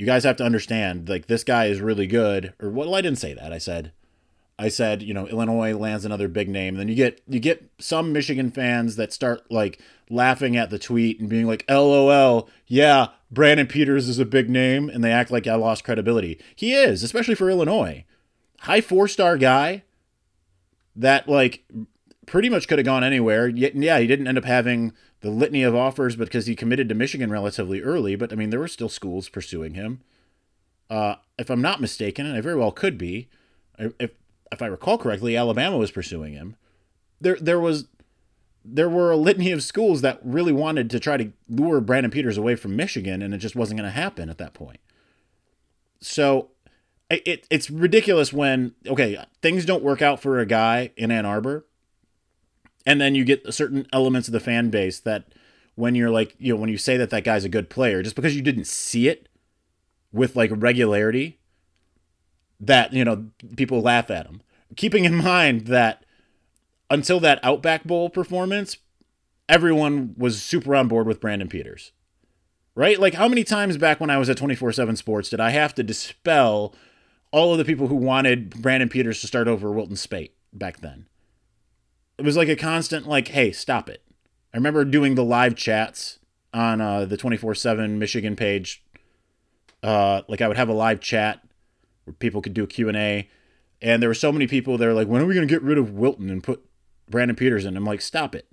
you 0.00 0.06
guys 0.06 0.24
have 0.24 0.36
to 0.36 0.44
understand 0.44 1.10
like 1.10 1.26
this 1.26 1.44
guy 1.44 1.66
is 1.66 1.82
really 1.82 2.06
good 2.06 2.54
or 2.58 2.70
well 2.70 2.94
i 2.94 3.02
didn't 3.02 3.18
say 3.18 3.34
that. 3.34 3.52
I 3.52 3.58
said 3.58 3.92
i 4.58 4.68
said 4.68 5.02
you 5.02 5.12
know 5.12 5.28
illinois 5.28 5.76
lands 5.76 6.06
another 6.06 6.26
big 6.26 6.48
name. 6.48 6.74
And 6.74 6.80
then 6.80 6.88
you 6.88 6.94
get 6.94 7.20
you 7.28 7.38
get 7.38 7.70
some 7.78 8.10
michigan 8.10 8.50
fans 8.50 8.96
that 8.96 9.12
start 9.12 9.42
like 9.50 9.78
laughing 10.08 10.56
at 10.56 10.70
the 10.70 10.78
tweet 10.78 11.20
and 11.20 11.28
being 11.28 11.46
like 11.46 11.66
lol 11.68 12.48
yeah 12.66 13.08
brandon 13.30 13.66
peters 13.66 14.08
is 14.08 14.18
a 14.18 14.24
big 14.24 14.48
name 14.48 14.88
and 14.88 15.04
they 15.04 15.12
act 15.12 15.30
like 15.30 15.46
i 15.46 15.54
lost 15.54 15.84
credibility. 15.84 16.40
He 16.56 16.72
is 16.72 17.02
especially 17.02 17.34
for 17.34 17.50
illinois. 17.50 18.06
High 18.60 18.80
four 18.80 19.06
star 19.06 19.36
guy 19.36 19.82
that 20.96 21.28
like 21.28 21.62
pretty 22.30 22.48
much 22.48 22.68
could 22.68 22.78
have 22.78 22.84
gone 22.84 23.02
anywhere 23.02 23.48
yeah 23.48 23.98
he 23.98 24.06
didn't 24.06 24.26
end 24.26 24.38
up 24.38 24.44
having 24.44 24.92
the 25.20 25.30
litany 25.30 25.62
of 25.62 25.74
offers 25.74 26.16
because 26.16 26.46
he 26.46 26.56
committed 26.56 26.88
to 26.88 26.94
Michigan 26.94 27.30
relatively 27.30 27.82
early, 27.82 28.16
but 28.16 28.32
I 28.32 28.36
mean, 28.36 28.50
there 28.50 28.60
were 28.60 28.68
still 28.68 28.88
schools 28.88 29.28
pursuing 29.28 29.74
him. 29.74 30.00
Uh, 30.88 31.16
if 31.38 31.50
I'm 31.50 31.62
not 31.62 31.80
mistaken, 31.80 32.26
and 32.26 32.36
I 32.36 32.40
very 32.40 32.56
well 32.56 32.72
could 32.72 32.98
be, 32.98 33.28
if 33.78 34.10
if 34.50 34.62
I 34.62 34.66
recall 34.66 34.98
correctly, 34.98 35.36
Alabama 35.36 35.76
was 35.76 35.90
pursuing 35.90 36.32
him. 36.32 36.56
There 37.20 37.36
there 37.40 37.60
was 37.60 37.86
there 38.64 38.88
were 38.88 39.10
a 39.10 39.16
litany 39.16 39.52
of 39.52 39.62
schools 39.62 40.00
that 40.00 40.20
really 40.22 40.52
wanted 40.52 40.90
to 40.90 41.00
try 41.00 41.16
to 41.16 41.32
lure 41.48 41.80
Brandon 41.80 42.10
Peters 42.10 42.36
away 42.36 42.56
from 42.56 42.76
Michigan, 42.76 43.22
and 43.22 43.32
it 43.32 43.38
just 43.38 43.56
wasn't 43.56 43.78
going 43.78 43.90
to 43.90 43.94
happen 43.94 44.28
at 44.28 44.38
that 44.38 44.54
point. 44.54 44.80
So 46.00 46.50
it, 47.10 47.46
it's 47.50 47.70
ridiculous 47.70 48.32
when 48.32 48.74
okay 48.86 49.22
things 49.42 49.64
don't 49.64 49.84
work 49.84 50.02
out 50.02 50.20
for 50.20 50.38
a 50.38 50.46
guy 50.46 50.92
in 50.96 51.10
Ann 51.10 51.26
Arbor 51.26 51.66
and 52.90 53.00
then 53.00 53.14
you 53.14 53.24
get 53.24 53.54
certain 53.54 53.86
elements 53.92 54.26
of 54.26 54.32
the 54.32 54.40
fan 54.40 54.68
base 54.68 54.98
that 54.98 55.26
when 55.76 55.94
you're 55.94 56.10
like 56.10 56.34
you 56.38 56.52
know 56.52 56.60
when 56.60 56.68
you 56.68 56.76
say 56.76 56.96
that 56.96 57.10
that 57.10 57.22
guy's 57.22 57.44
a 57.44 57.48
good 57.48 57.70
player 57.70 58.02
just 58.02 58.16
because 58.16 58.34
you 58.34 58.42
didn't 58.42 58.66
see 58.66 59.06
it 59.06 59.28
with 60.12 60.34
like 60.34 60.50
regularity 60.52 61.38
that 62.58 62.92
you 62.92 63.04
know 63.04 63.26
people 63.56 63.80
laugh 63.80 64.10
at 64.10 64.26
him 64.26 64.42
keeping 64.76 65.04
in 65.04 65.14
mind 65.14 65.68
that 65.68 66.04
until 66.90 67.20
that 67.20 67.38
outback 67.44 67.84
bowl 67.84 68.10
performance 68.10 68.76
everyone 69.48 70.12
was 70.18 70.42
super 70.42 70.74
on 70.74 70.88
board 70.88 71.06
with 71.06 71.20
brandon 71.20 71.48
peters 71.48 71.92
right? 72.76 73.00
Like 73.00 73.14
how 73.14 73.28
many 73.28 73.44
times 73.44 73.76
back 73.76 74.00
when 74.00 74.10
i 74.10 74.18
was 74.18 74.28
at 74.28 74.36
24-7 74.36 74.96
sports 74.96 75.30
did 75.30 75.40
i 75.40 75.50
have 75.50 75.74
to 75.76 75.82
dispel 75.82 76.74
all 77.30 77.52
of 77.52 77.58
the 77.58 77.64
people 77.64 77.86
who 77.86 77.94
wanted 77.94 78.50
brandon 78.60 78.88
peters 78.88 79.20
to 79.20 79.28
start 79.28 79.46
over 79.46 79.70
wilton 79.70 79.96
Speight 79.96 80.32
back 80.52 80.80
then 80.80 81.06
it 82.20 82.24
was 82.24 82.36
like 82.36 82.48
a 82.48 82.56
constant 82.56 83.06
like, 83.06 83.28
hey, 83.28 83.50
stop 83.50 83.88
it. 83.88 84.02
I 84.54 84.56
remember 84.56 84.84
doing 84.84 85.14
the 85.14 85.24
live 85.24 85.56
chats 85.56 86.18
on 86.54 86.80
uh, 86.80 87.04
the 87.04 87.16
24/7 87.16 87.98
Michigan 87.98 88.36
page. 88.36 88.84
Uh, 89.82 90.22
like 90.28 90.40
I 90.40 90.48
would 90.48 90.56
have 90.56 90.68
a 90.68 90.74
live 90.74 91.00
chat 91.00 91.42
where 92.04 92.14
people 92.14 92.42
could 92.42 92.54
do 92.54 92.64
a 92.64 92.66
Q&A 92.66 93.28
and 93.82 94.02
there 94.02 94.10
were 94.10 94.14
so 94.14 94.32
many 94.32 94.46
people 94.46 94.76
that 94.78 94.86
are 94.86 94.92
like, 94.92 95.08
when 95.08 95.22
are 95.22 95.26
we 95.26 95.34
going 95.34 95.46
to 95.46 95.52
get 95.52 95.62
rid 95.62 95.78
of 95.78 95.92
Wilton 95.92 96.28
and 96.28 96.42
put 96.42 96.64
Brandon 97.08 97.36
Peters 97.36 97.64
in? 97.64 97.76
I'm 97.76 97.84
like, 97.84 98.00
stop 98.00 98.34
it. 98.34 98.46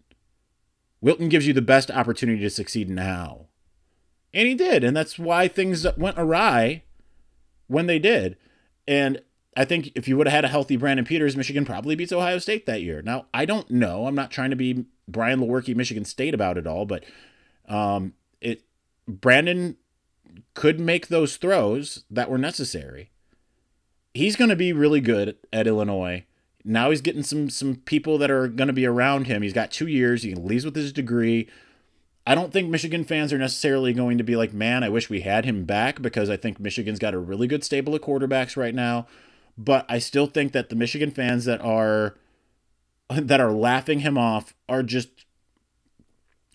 Wilton 1.01 1.29
gives 1.29 1.45
you 1.45 1.53
the 1.53 1.61
best 1.61 1.91
opportunity 1.91 2.39
to 2.41 2.49
succeed 2.49 2.89
now. 2.89 3.47
And 4.33 4.47
he 4.47 4.55
did. 4.55 4.83
And 4.83 4.95
that's 4.95 5.19
why 5.19 5.47
things 5.47 5.85
went 5.97 6.17
awry 6.17 6.83
when 7.67 7.87
they 7.87 7.99
did. 7.99 8.37
And 8.87 9.21
I 9.57 9.65
think 9.65 9.91
if 9.95 10.07
you 10.07 10.15
would 10.17 10.27
have 10.27 10.33
had 10.33 10.45
a 10.45 10.49
healthy 10.49 10.77
Brandon 10.77 11.03
Peters, 11.03 11.35
Michigan 11.35 11.65
probably 11.65 11.95
beats 11.95 12.11
Ohio 12.11 12.37
State 12.37 12.67
that 12.67 12.83
year. 12.83 13.01
Now, 13.01 13.25
I 13.33 13.45
don't 13.45 13.69
know. 13.71 14.05
I'm 14.05 14.13
not 14.13 14.29
trying 14.29 14.51
to 14.51 14.55
be 14.55 14.85
Brian 15.07 15.39
Lewerke, 15.39 15.75
Michigan 15.75 16.05
State 16.05 16.35
about 16.35 16.59
it 16.59 16.67
all, 16.67 16.85
but 16.85 17.03
um, 17.67 18.13
it 18.39 18.61
Brandon 19.07 19.75
could 20.53 20.79
make 20.79 21.07
those 21.07 21.37
throws 21.37 22.03
that 22.11 22.29
were 22.29 22.37
necessary. 22.37 23.09
He's 24.13 24.35
going 24.35 24.49
to 24.49 24.55
be 24.55 24.73
really 24.73 25.01
good 25.01 25.37
at 25.51 25.65
Illinois. 25.65 26.25
Now 26.63 26.91
he's 26.91 27.01
getting 27.01 27.23
some 27.23 27.49
some 27.49 27.77
people 27.77 28.19
that 28.19 28.29
are 28.29 28.47
going 28.47 28.67
to 28.67 28.73
be 28.73 28.85
around 28.85 29.25
him. 29.25 29.41
He's 29.41 29.53
got 29.53 29.71
two 29.71 29.87
years. 29.87 30.21
He 30.21 30.35
leaves 30.35 30.65
with 30.65 30.75
his 30.75 30.93
degree. 30.93 31.47
I 32.27 32.35
don't 32.35 32.53
think 32.53 32.69
Michigan 32.69 33.05
fans 33.05 33.33
are 33.33 33.37
necessarily 33.37 33.93
going 33.93 34.17
to 34.19 34.23
be 34.23 34.35
like, 34.35 34.53
man, 34.53 34.83
I 34.83 34.89
wish 34.89 35.09
we 35.09 35.21
had 35.21 35.45
him 35.45 35.63
back 35.63 36.01
because 36.01 36.29
I 36.29 36.37
think 36.37 36.59
Michigan's 36.59 36.99
got 36.99 37.13
a 37.13 37.19
really 37.19 37.47
good 37.47 37.63
stable 37.63 37.95
of 37.95 38.01
quarterbacks 38.01 38.57
right 38.57 38.75
now. 38.75 39.07
But 39.57 39.85
I 39.89 39.99
still 39.99 40.27
think 40.27 40.51
that 40.51 40.69
the 40.69 40.75
Michigan 40.75 41.11
fans 41.11 41.45
that 41.45 41.61
are 41.61 42.15
that 43.09 43.39
are 43.39 43.51
laughing 43.51 44.01
him 44.01 44.17
off 44.17 44.53
are 44.69 44.83
just 44.83 45.25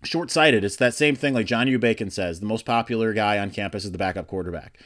short 0.04 0.30
sighted. 0.30 0.64
It's 0.64 0.76
that 0.76 0.94
same 0.94 1.16
thing 1.16 1.35
like 1.35 1.47
John 1.47 1.68
U. 1.68 1.78
Bacon 1.78 2.11
says 2.11 2.40
the 2.40 2.47
most 2.47 2.64
popular 2.64 3.12
guy 3.12 3.38
on 3.38 3.50
campus 3.50 3.85
is 3.85 3.92
the 3.92 3.99
backup 3.99 4.26
quarterback. 4.26 4.78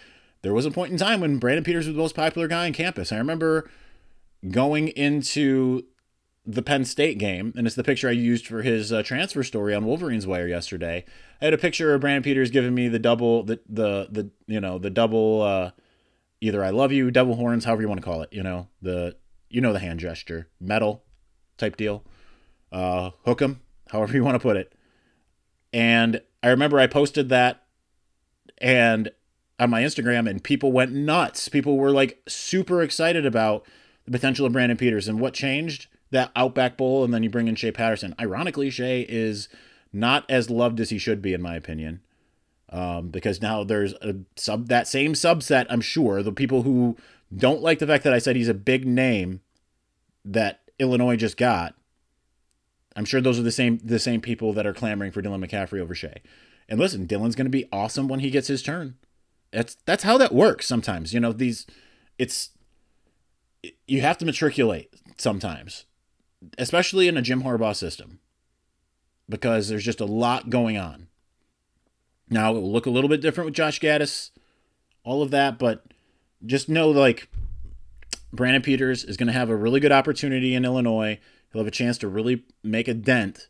There 0.43 0.55
was 0.55 0.67
a 0.67 0.71
point 0.71 0.93
in 0.93 0.99
time 0.99 1.21
when 1.21 1.39
Brandon 1.39 1.65
Peters 1.65 1.87
was 1.87 1.97
the 1.97 2.03
most 2.03 2.15
popular 2.15 2.47
guy 2.47 2.67
on 2.67 2.73
campus. 2.73 3.11
I 3.11 3.19
remember 3.19 3.69
going 4.51 4.89
into 4.89 5.85
the 6.45 6.63
Penn 6.63 6.85
State 6.85 7.19
game, 7.19 7.53
and 7.57 7.67
it's 7.67 7.75
the 7.75 7.83
picture 7.83 8.09
I 8.09 8.13
used 8.13 8.47
for 8.47 8.63
his 8.63 8.93
uh, 8.93 9.03
transfer 9.03 9.43
story 9.43 9.75
on 9.75 9.85
Wolverines 9.85 10.27
Wire 10.27 10.47
yesterday. 10.47 11.05
I 11.41 11.47
had 11.47 11.55
a 11.55 11.59
picture 11.59 11.93
of 11.93 12.01
Brandon 12.01 12.23
Peters 12.23 12.51
giving 12.51 12.75
me 12.75 12.89
the 12.89 13.01
double, 13.01 13.43
the 13.43 13.61
the 13.69 14.07
the 14.11 14.31
you 14.47 14.61
know 14.61 14.79
the 14.79 14.91
double, 14.91 15.43
uh, 15.43 15.71
either 16.47 16.65
I 16.65 16.71
love 16.71 16.93
you, 16.93 17.11
devil 17.11 17.37
horns, 17.37 17.65
however 17.65 17.83
you 17.83 17.89
want 17.89 18.01
to 18.01 18.05
call 18.05 18.23
it. 18.23 18.33
You 18.33 18.43
know 18.43 18.69
the 18.81 19.17
you 19.49 19.61
know 19.61 19.73
the 19.73 19.79
hand 19.79 20.01
gesture, 20.01 20.49
metal 20.61 21.05
type 21.57 21.77
deal, 21.77 22.05
uh, 22.73 23.11
hook 23.25 23.43
'em, 23.43 23.61
however 23.89 24.15
you 24.15 24.25
want 24.25 24.35
to 24.35 24.41
put 24.41 24.57
it. 24.57 24.73
And 25.73 26.21
I 26.43 26.49
remember 26.49 26.79
I 26.79 26.87
posted 26.87 27.29
that, 27.29 27.65
and 28.59 29.11
on 29.59 29.71
my 29.71 29.83
Instagram, 29.83 30.29
and 30.29 30.43
people 30.43 30.73
went 30.73 30.93
nuts. 30.93 31.49
People 31.49 31.77
were 31.77 31.91
like 31.91 32.21
super 32.29 32.83
excited 32.83 33.25
about 33.25 33.67
the 34.05 34.11
potential 34.11 34.47
of 34.47 34.53
Brandon 34.53 34.77
Peters 34.77 35.09
and 35.09 35.21
what 35.21 35.35
changed 35.35 35.87
that 36.11 36.31
Outback 36.37 36.77
Bowl, 36.77 37.05
and 37.05 37.13
then 37.13 37.23
you 37.23 37.31
bring 37.31 37.49
in 37.49 37.57
Shea 37.57 37.73
Patterson. 37.73 38.15
Ironically, 38.21 38.71
Shea 38.71 39.05
is 39.09 39.49
not 39.93 40.25
as 40.29 40.51
loved 40.51 40.79
as 40.79 40.91
he 40.91 40.99
should 40.99 41.21
be, 41.21 41.33
in 41.33 41.43
my 41.43 41.57
opinion, 41.57 42.01
um, 42.71 43.09
because 43.09 43.41
now 43.41 43.65
there's 43.65 43.93
a 43.95 44.17
sub 44.37 44.69
that 44.69 44.89
same 44.89 45.15
subset. 45.15 45.67
I'm 45.69 45.81
sure 45.81 46.23
the 46.23 46.33
people 46.33 46.63
who 46.63 46.97
don't 47.37 47.63
like 47.63 47.79
the 47.79 47.87
fact 47.87 48.05
that 48.05 48.13
I 48.13 48.19
said 48.19 48.37
he's 48.37 48.49
a 48.49 48.55
big 48.55 48.87
name 48.87 49.41
that 50.25 50.61
Illinois 50.79 51.17
just 51.17 51.37
got. 51.37 51.75
I'm 52.95 53.05
sure 53.05 53.21
those 53.21 53.39
are 53.39 53.43
the 53.43 53.53
same 53.53 53.79
the 53.83 53.99
same 53.99 54.21
people 54.21 54.53
that 54.55 54.67
are 54.67 54.75
clamoring 54.75 55.13
for 55.13 55.23
Dylan 55.23 55.45
McCaffrey 55.45 55.81
over 55.81 55.95
Shea. 55.95 56.23
And 56.69 56.81
listen, 56.81 57.07
Dylan's 57.07 57.37
going 57.37 57.47
to 57.47 57.51
be 57.51 57.69
awesome 57.71 58.09
when 58.09 58.21
he 58.21 58.31
gets 58.31 58.49
his 58.49 58.63
turn. 58.63 58.97
That's 59.53 59.77
that's 59.87 60.03
how 60.03 60.19
that 60.19 60.35
works 60.35 60.67
sometimes. 60.67 61.15
You 61.15 61.21
know, 61.21 61.33
these 61.33 61.67
it's 62.19 62.51
you 63.87 64.01
have 64.01 64.19
to 64.19 64.27
matriculate 64.27 64.95
sometimes 65.17 65.87
especially 66.59 67.09
in 67.09 67.17
a 67.17 67.23
Jim 67.23 67.43
Harbaugh 67.43 67.77
system, 67.77 68.21
because 69.29 69.69
there's 69.69 69.85
just 69.85 70.01
a 70.01 70.07
lot 70.07 70.51
going 70.51 70.77
on. 70.77 71.06
Now 72.29 72.51
it 72.55 72.61
will 72.61 72.73
look 72.73 72.87
a 72.87 72.91
little 72.91 73.09
bit 73.09 73.21
different 73.21 73.47
with 73.47 73.55
Josh 73.55 73.81
Gattis, 73.81 74.31
all 75.05 75.23
of 75.23 75.31
that, 75.31 75.59
but 75.59 75.85
just 76.45 76.69
know 76.69 76.91
like 76.91 77.29
Brandon 78.33 78.63
Peters 78.63 79.05
is 79.05 79.17
going 79.17 79.29
to 79.29 79.33
have 79.33 79.49
a 79.49 79.57
really 79.57 79.81
good 79.81 79.93
opportunity 79.93 80.55
in 80.55 80.65
Illinois. 80.65 81.19
He'll 81.53 81.61
have 81.61 81.69
a 81.69 81.73
chance 81.73 81.99
to 81.99 82.09
really 82.09 82.45
make 82.63 82.89
a 82.89 82.95
dent, 82.95 83.49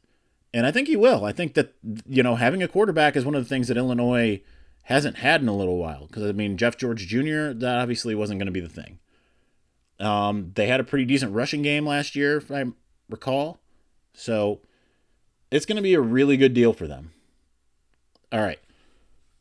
and 0.52 0.66
I 0.66 0.70
think 0.70 0.88
he 0.88 0.96
will. 0.96 1.24
I 1.24 1.32
think 1.32 1.54
that 1.54 1.74
you 2.06 2.22
know 2.22 2.36
having 2.36 2.62
a 2.62 2.68
quarterback 2.68 3.16
is 3.16 3.24
one 3.24 3.34
of 3.34 3.42
the 3.42 3.48
things 3.48 3.68
that 3.68 3.76
Illinois 3.76 4.42
hasn't 4.84 5.16
had 5.16 5.42
in 5.42 5.48
a 5.48 5.56
little 5.56 5.78
while. 5.78 6.06
Because 6.06 6.24
I 6.24 6.32
mean 6.32 6.56
Jeff 6.56 6.76
George 6.76 7.06
Jr. 7.06 7.52
that 7.52 7.78
obviously 7.78 8.14
wasn't 8.14 8.38
going 8.38 8.46
to 8.46 8.52
be 8.52 8.60
the 8.60 8.68
thing. 8.68 8.98
Um, 9.98 10.52
they 10.54 10.68
had 10.68 10.80
a 10.80 10.84
pretty 10.84 11.06
decent 11.06 11.32
rushing 11.32 11.62
game 11.62 11.86
last 11.86 12.14
year, 12.14 12.36
if 12.36 12.50
I 12.50 12.64
recall. 13.08 13.58
So 14.12 14.60
it's 15.50 15.66
going 15.66 15.76
to 15.76 15.82
be 15.82 15.94
a 15.94 16.00
really 16.00 16.36
good 16.36 16.54
deal 16.54 16.72
for 16.72 16.86
them. 16.86 17.12
All 18.30 18.42
right. 18.42 18.58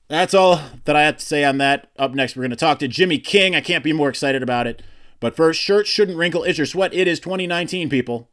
That's 0.08 0.34
all 0.34 0.62
that 0.86 0.96
I 0.96 1.04
have 1.04 1.18
to 1.18 1.26
say 1.26 1.44
on 1.44 1.58
that. 1.58 1.90
Up 1.98 2.14
next, 2.14 2.36
we're 2.36 2.42
going 2.42 2.52
to 2.52 2.56
talk 2.56 2.80
to 2.80 2.88
Jimmy 2.88 3.18
King. 3.18 3.56
I 3.56 3.62
can't 3.62 3.84
be 3.84 3.94
more 3.94 4.10
excited 4.10 4.44
about 4.44 4.68
it. 4.68 4.84
But 5.20 5.36
first, 5.36 5.60
shirts 5.60 5.90
shouldn't 5.90 6.18
wrinkle 6.18 6.44
is 6.44 6.58
your 6.58 6.68
sweat. 6.68 6.94
It 6.94 7.08
is 7.08 7.20
2019, 7.20 7.90
people. 7.90 8.30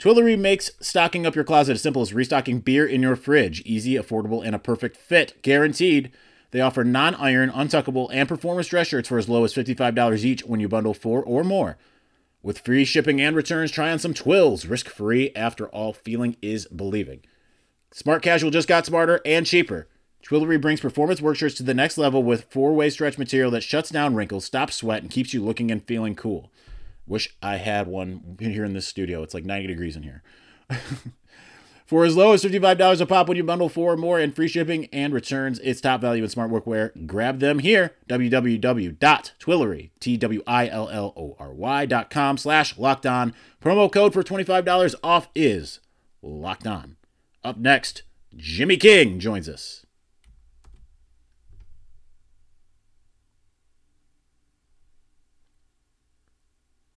Twillory 0.00 0.38
makes 0.38 0.72
stocking 0.80 1.24
up 1.24 1.34
your 1.34 1.44
closet 1.44 1.74
as 1.74 1.82
simple 1.82 2.02
as 2.02 2.12
restocking 2.12 2.60
beer 2.60 2.84
in 2.86 3.02
your 3.02 3.16
fridge. 3.16 3.62
Easy, 3.64 3.94
affordable, 3.94 4.44
and 4.44 4.54
a 4.54 4.58
perfect 4.58 4.96
fit. 4.96 5.40
Guaranteed. 5.42 6.10
They 6.50 6.60
offer 6.60 6.84
non 6.84 7.14
iron, 7.14 7.50
untuckable, 7.50 8.08
and 8.12 8.28
performance 8.28 8.68
dress 8.68 8.88
shirts 8.88 9.08
for 9.08 9.18
as 9.18 9.28
low 9.28 9.44
as 9.44 9.54
$55 9.54 10.24
each 10.24 10.44
when 10.44 10.60
you 10.60 10.68
bundle 10.68 10.94
four 10.94 11.22
or 11.22 11.44
more. 11.44 11.78
With 12.42 12.58
free 12.58 12.84
shipping 12.84 13.20
and 13.20 13.34
returns, 13.34 13.70
try 13.70 13.90
on 13.90 13.98
some 13.98 14.14
Twills, 14.14 14.66
risk 14.66 14.88
free. 14.88 15.32
After 15.34 15.66
all, 15.68 15.92
feeling 15.92 16.36
is 16.42 16.66
believing. 16.66 17.20
Smart 17.92 18.22
Casual 18.22 18.50
just 18.50 18.68
got 18.68 18.86
smarter 18.86 19.20
and 19.24 19.46
cheaper. 19.46 19.88
Twillory 20.26 20.60
brings 20.60 20.80
performance 20.80 21.22
work 21.22 21.36
shirts 21.36 21.54
to 21.54 21.62
the 21.62 21.72
next 21.72 21.96
level 21.96 22.20
with 22.20 22.50
four 22.50 22.72
way 22.72 22.90
stretch 22.90 23.16
material 23.16 23.52
that 23.52 23.62
shuts 23.62 23.90
down 23.90 24.16
wrinkles, 24.16 24.44
stops 24.44 24.74
sweat, 24.74 25.02
and 25.02 25.10
keeps 25.10 25.32
you 25.32 25.40
looking 25.40 25.70
and 25.70 25.86
feeling 25.86 26.16
cool. 26.16 26.50
Wish 27.06 27.36
I 27.40 27.58
had 27.58 27.86
one 27.86 28.36
here 28.40 28.64
in 28.64 28.72
this 28.72 28.88
studio. 28.88 29.22
It's 29.22 29.34
like 29.34 29.44
90 29.44 29.68
degrees 29.68 29.94
in 29.94 30.02
here. 30.02 30.24
For 31.86 32.04
as 32.04 32.16
low 32.16 32.32
as 32.32 32.42
$55 32.42 33.00
a 33.00 33.06
pop 33.06 33.28
when 33.28 33.36
you 33.36 33.44
bundle 33.44 33.68
four 33.68 33.92
or 33.92 33.96
more 33.96 34.18
and 34.18 34.34
free 34.34 34.48
shipping 34.48 34.86
and 34.86 35.14
returns, 35.14 35.60
it's 35.60 35.80
top 35.80 36.00
value 36.00 36.24
in 36.24 36.28
smart 36.28 36.50
workwear. 36.50 37.06
Grab 37.06 37.38
them 37.38 37.60
here. 37.60 37.94
www.twillory, 38.08 39.90
T-W-I-L-L-O-R-Y 40.00 41.86
dot 41.86 42.10
com 42.10 42.36
slash 42.36 42.76
locked 42.76 43.06
on. 43.06 43.32
Promo 43.62 43.92
code 43.92 44.12
for 44.12 44.24
$25 44.24 44.96
off 45.04 45.28
is 45.36 45.78
locked 46.20 46.66
on. 46.66 46.96
Up 47.44 47.58
next, 47.58 48.02
Jimmy 48.34 48.76
King 48.76 49.20
joins 49.20 49.48
us. 49.48 49.85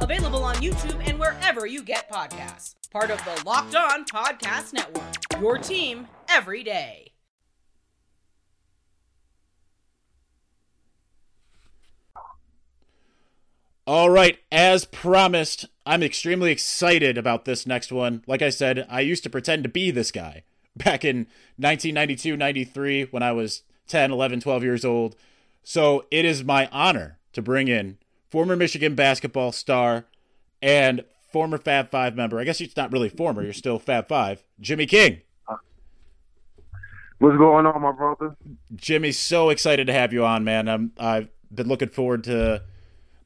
Available 0.00 0.42
on 0.42 0.56
YouTube 0.56 1.06
and 1.06 1.18
wherever 1.18 1.66
you 1.66 1.82
get 1.82 2.10
podcasts. 2.10 2.74
Part 2.90 3.10
of 3.10 3.18
the 3.24 3.42
Locked 3.44 3.74
On 3.74 4.04
Podcast 4.04 4.72
Network. 4.72 5.40
Your 5.40 5.58
team 5.58 6.08
every 6.28 6.62
day. 6.62 7.12
All 13.86 14.08
right, 14.08 14.38
as 14.52 14.84
promised, 14.84 15.66
I'm 15.84 16.02
extremely 16.02 16.52
excited 16.52 17.18
about 17.18 17.44
this 17.44 17.66
next 17.66 17.90
one. 17.90 18.22
Like 18.26 18.40
I 18.40 18.50
said, 18.50 18.86
I 18.88 19.00
used 19.00 19.24
to 19.24 19.30
pretend 19.30 19.64
to 19.64 19.68
be 19.68 19.90
this 19.90 20.12
guy 20.12 20.44
back 20.76 21.04
in 21.04 21.26
1992 21.56 22.36
93 22.36 23.04
when 23.10 23.22
I 23.22 23.32
was 23.32 23.62
10, 23.88 24.12
11, 24.12 24.40
12 24.40 24.62
years 24.62 24.84
old. 24.84 25.16
So 25.62 26.06
it 26.10 26.24
is 26.24 26.44
my 26.44 26.68
honor 26.72 27.18
to 27.32 27.42
bring 27.42 27.68
in 27.68 27.98
former 28.30 28.56
Michigan 28.56 28.94
basketball 28.94 29.52
star 29.52 30.06
and 30.62 31.04
former 31.32 31.58
Fab 31.58 31.90
Five 31.90 32.16
member. 32.16 32.38
I 32.38 32.44
guess 32.44 32.60
it's 32.60 32.76
not 32.76 32.92
really 32.92 33.08
former, 33.08 33.42
you're 33.42 33.52
still 33.52 33.78
Fab 33.78 34.08
Five, 34.08 34.42
Jimmy 34.60 34.86
King. 34.86 35.22
What's 37.18 37.36
going 37.36 37.66
on, 37.66 37.82
my 37.82 37.92
brother? 37.92 38.34
Jimmy, 38.74 39.12
so 39.12 39.50
excited 39.50 39.86
to 39.88 39.92
have 39.92 40.10
you 40.14 40.24
on, 40.24 40.42
man. 40.42 40.68
I'm, 40.68 40.92
I've 40.98 41.28
been 41.54 41.68
looking 41.68 41.90
forward 41.90 42.24
to 42.24 42.62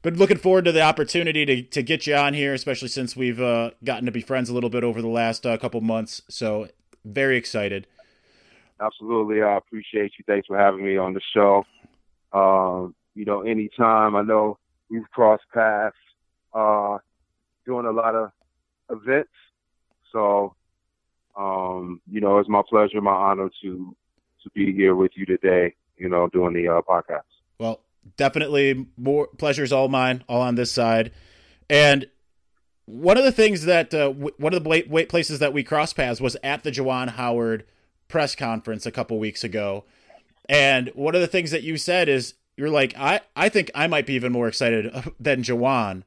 been 0.01 0.17
looking 0.17 0.37
forward 0.37 0.65
to 0.65 0.71
the 0.71 0.81
opportunity 0.81 1.45
to, 1.45 1.63
to 1.63 1.81
get 1.81 2.05
you 2.05 2.13
on 2.13 2.33
here, 2.33 2.53
especially 2.53 2.89
since 2.89 3.15
we've 3.15 3.41
uh, 3.41 3.71
gotten 3.83 4.05
to 4.05 4.11
be 4.11 4.21
friends 4.21 4.49
a 4.49 4.53
little 4.53 4.69
bit 4.69 4.83
over 4.83 5.01
the 5.01 5.07
last 5.07 5.45
uh, 5.47 5.57
couple 5.57 5.81
months. 5.81 6.21
So 6.29 6.67
very 7.03 7.37
excited. 7.37 7.87
Absolutely, 8.79 9.41
I 9.41 9.57
appreciate 9.57 10.11
you. 10.17 10.25
Thanks 10.27 10.45
for 10.45 10.57
having 10.57 10.85
me 10.85 10.97
on 10.97 11.13
the 11.13 11.21
show. 11.33 11.65
Um, 12.33 12.93
you 13.15 13.25
know, 13.25 13.41
anytime 13.41 14.15
I 14.15 14.21
know 14.21 14.59
we've 14.89 15.09
crossed 15.11 15.43
paths 15.53 15.95
uh, 16.53 16.97
doing 17.65 17.85
a 17.85 17.91
lot 17.91 18.15
of 18.15 18.31
events, 18.89 19.29
so 20.11 20.55
um, 21.37 22.01
you 22.09 22.21
know, 22.21 22.39
it's 22.39 22.49
my 22.49 22.61
pleasure, 22.69 23.01
my 23.01 23.11
honor 23.11 23.49
to 23.61 23.95
to 24.43 24.49
be 24.51 24.73
here 24.73 24.95
with 24.95 25.11
you 25.15 25.25
today 25.25 25.73
you 25.97 26.09
know, 26.09 26.27
doing 26.27 26.53
the 26.53 26.67
uh, 26.67 26.81
podcast. 26.81 27.21
Well, 27.59 27.81
definitely 28.17 28.87
more 28.97 29.27
pleasure's 29.37 29.71
all 29.71 29.87
mine, 29.87 30.23
all 30.27 30.41
on 30.41 30.55
this 30.55 30.71
side. 30.71 31.11
And 31.69 32.07
one 32.85 33.17
of 33.17 33.23
the 33.23 33.31
things 33.31 33.65
that 33.65 33.93
uh, 33.93 34.09
w- 34.09 34.35
one 34.37 34.53
of 34.53 34.63
the 34.63 35.05
places 35.09 35.39
that 35.39 35.53
we 35.53 35.63
cross 35.63 35.93
paths 35.93 36.21
was 36.21 36.37
at 36.43 36.63
the 36.63 36.71
Juwan 36.71 37.09
Howard 37.09 37.65
press 38.07 38.35
conference 38.35 38.85
a 38.85 38.91
couple 38.91 39.17
weeks 39.17 39.43
ago. 39.43 39.85
And 40.47 40.89
one 40.93 41.15
of 41.15 41.21
the 41.21 41.27
things 41.27 41.51
that 41.51 41.63
you 41.63 41.77
said 41.77 42.07
is 42.07 42.35
you're 42.57 42.69
like, 42.69 42.95
I, 42.97 43.21
I 43.35 43.49
think 43.49 43.71
I 43.75 43.87
might 43.87 44.05
be 44.05 44.13
even 44.13 44.31
more 44.31 44.47
excited 44.47 44.93
than 45.19 45.43
Juwan 45.43 46.03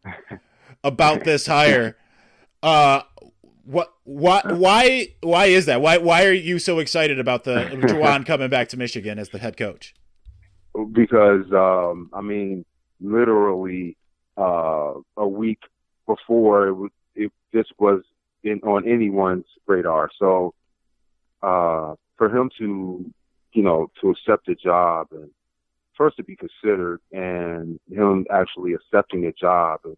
about 0.83 1.25
this 1.25 1.47
hire. 1.47 1.97
Uh, 2.63 3.03
what, 3.65 3.93
why, 4.05 4.41
why, 4.45 5.09
why 5.21 5.47
is 5.47 5.67
that? 5.67 5.81
Why, 5.81 5.99
why 5.99 6.25
are 6.25 6.33
you 6.33 6.59
so 6.59 6.79
excited 6.79 7.21
about 7.21 7.45
the 7.45 7.65
Juwan 7.83 8.25
coming 8.25 8.49
back 8.49 8.69
to 8.71 8.77
Michigan 8.77 9.19
as 9.19 9.29
the 9.29 9.39
head 9.39 9.57
coach? 9.57 9.95
Because, 10.93 11.45
um, 11.53 12.11
I 12.13 12.21
mean, 12.21 12.65
literally, 13.01 13.97
uh, 14.37 14.95
a 15.17 15.29
week 15.29 15.59
before 16.07 16.69
it, 16.69 16.93
it 17.15 17.33
this 17.53 17.67
was 17.79 18.03
in, 18.45 18.61
on 18.61 18.89
anyone's 18.89 19.47
radar. 19.67 20.11
So, 20.19 20.55
uh, 21.43 21.95
for 22.17 22.35
him 22.35 22.51
to, 22.59 23.11
you 23.53 23.63
know, 23.63 23.91
to 24.01 24.11
accept 24.11 24.47
the 24.47 24.55
job 24.55 25.09
and 25.11 25.31
first 25.99 26.17
to 26.17 26.23
be 26.23 26.37
considered 26.37 27.01
and 27.13 27.79
him 27.91 28.25
actually 28.31 28.73
accepting 28.73 29.27
a 29.27 29.33
job 29.33 29.81
and 29.85 29.97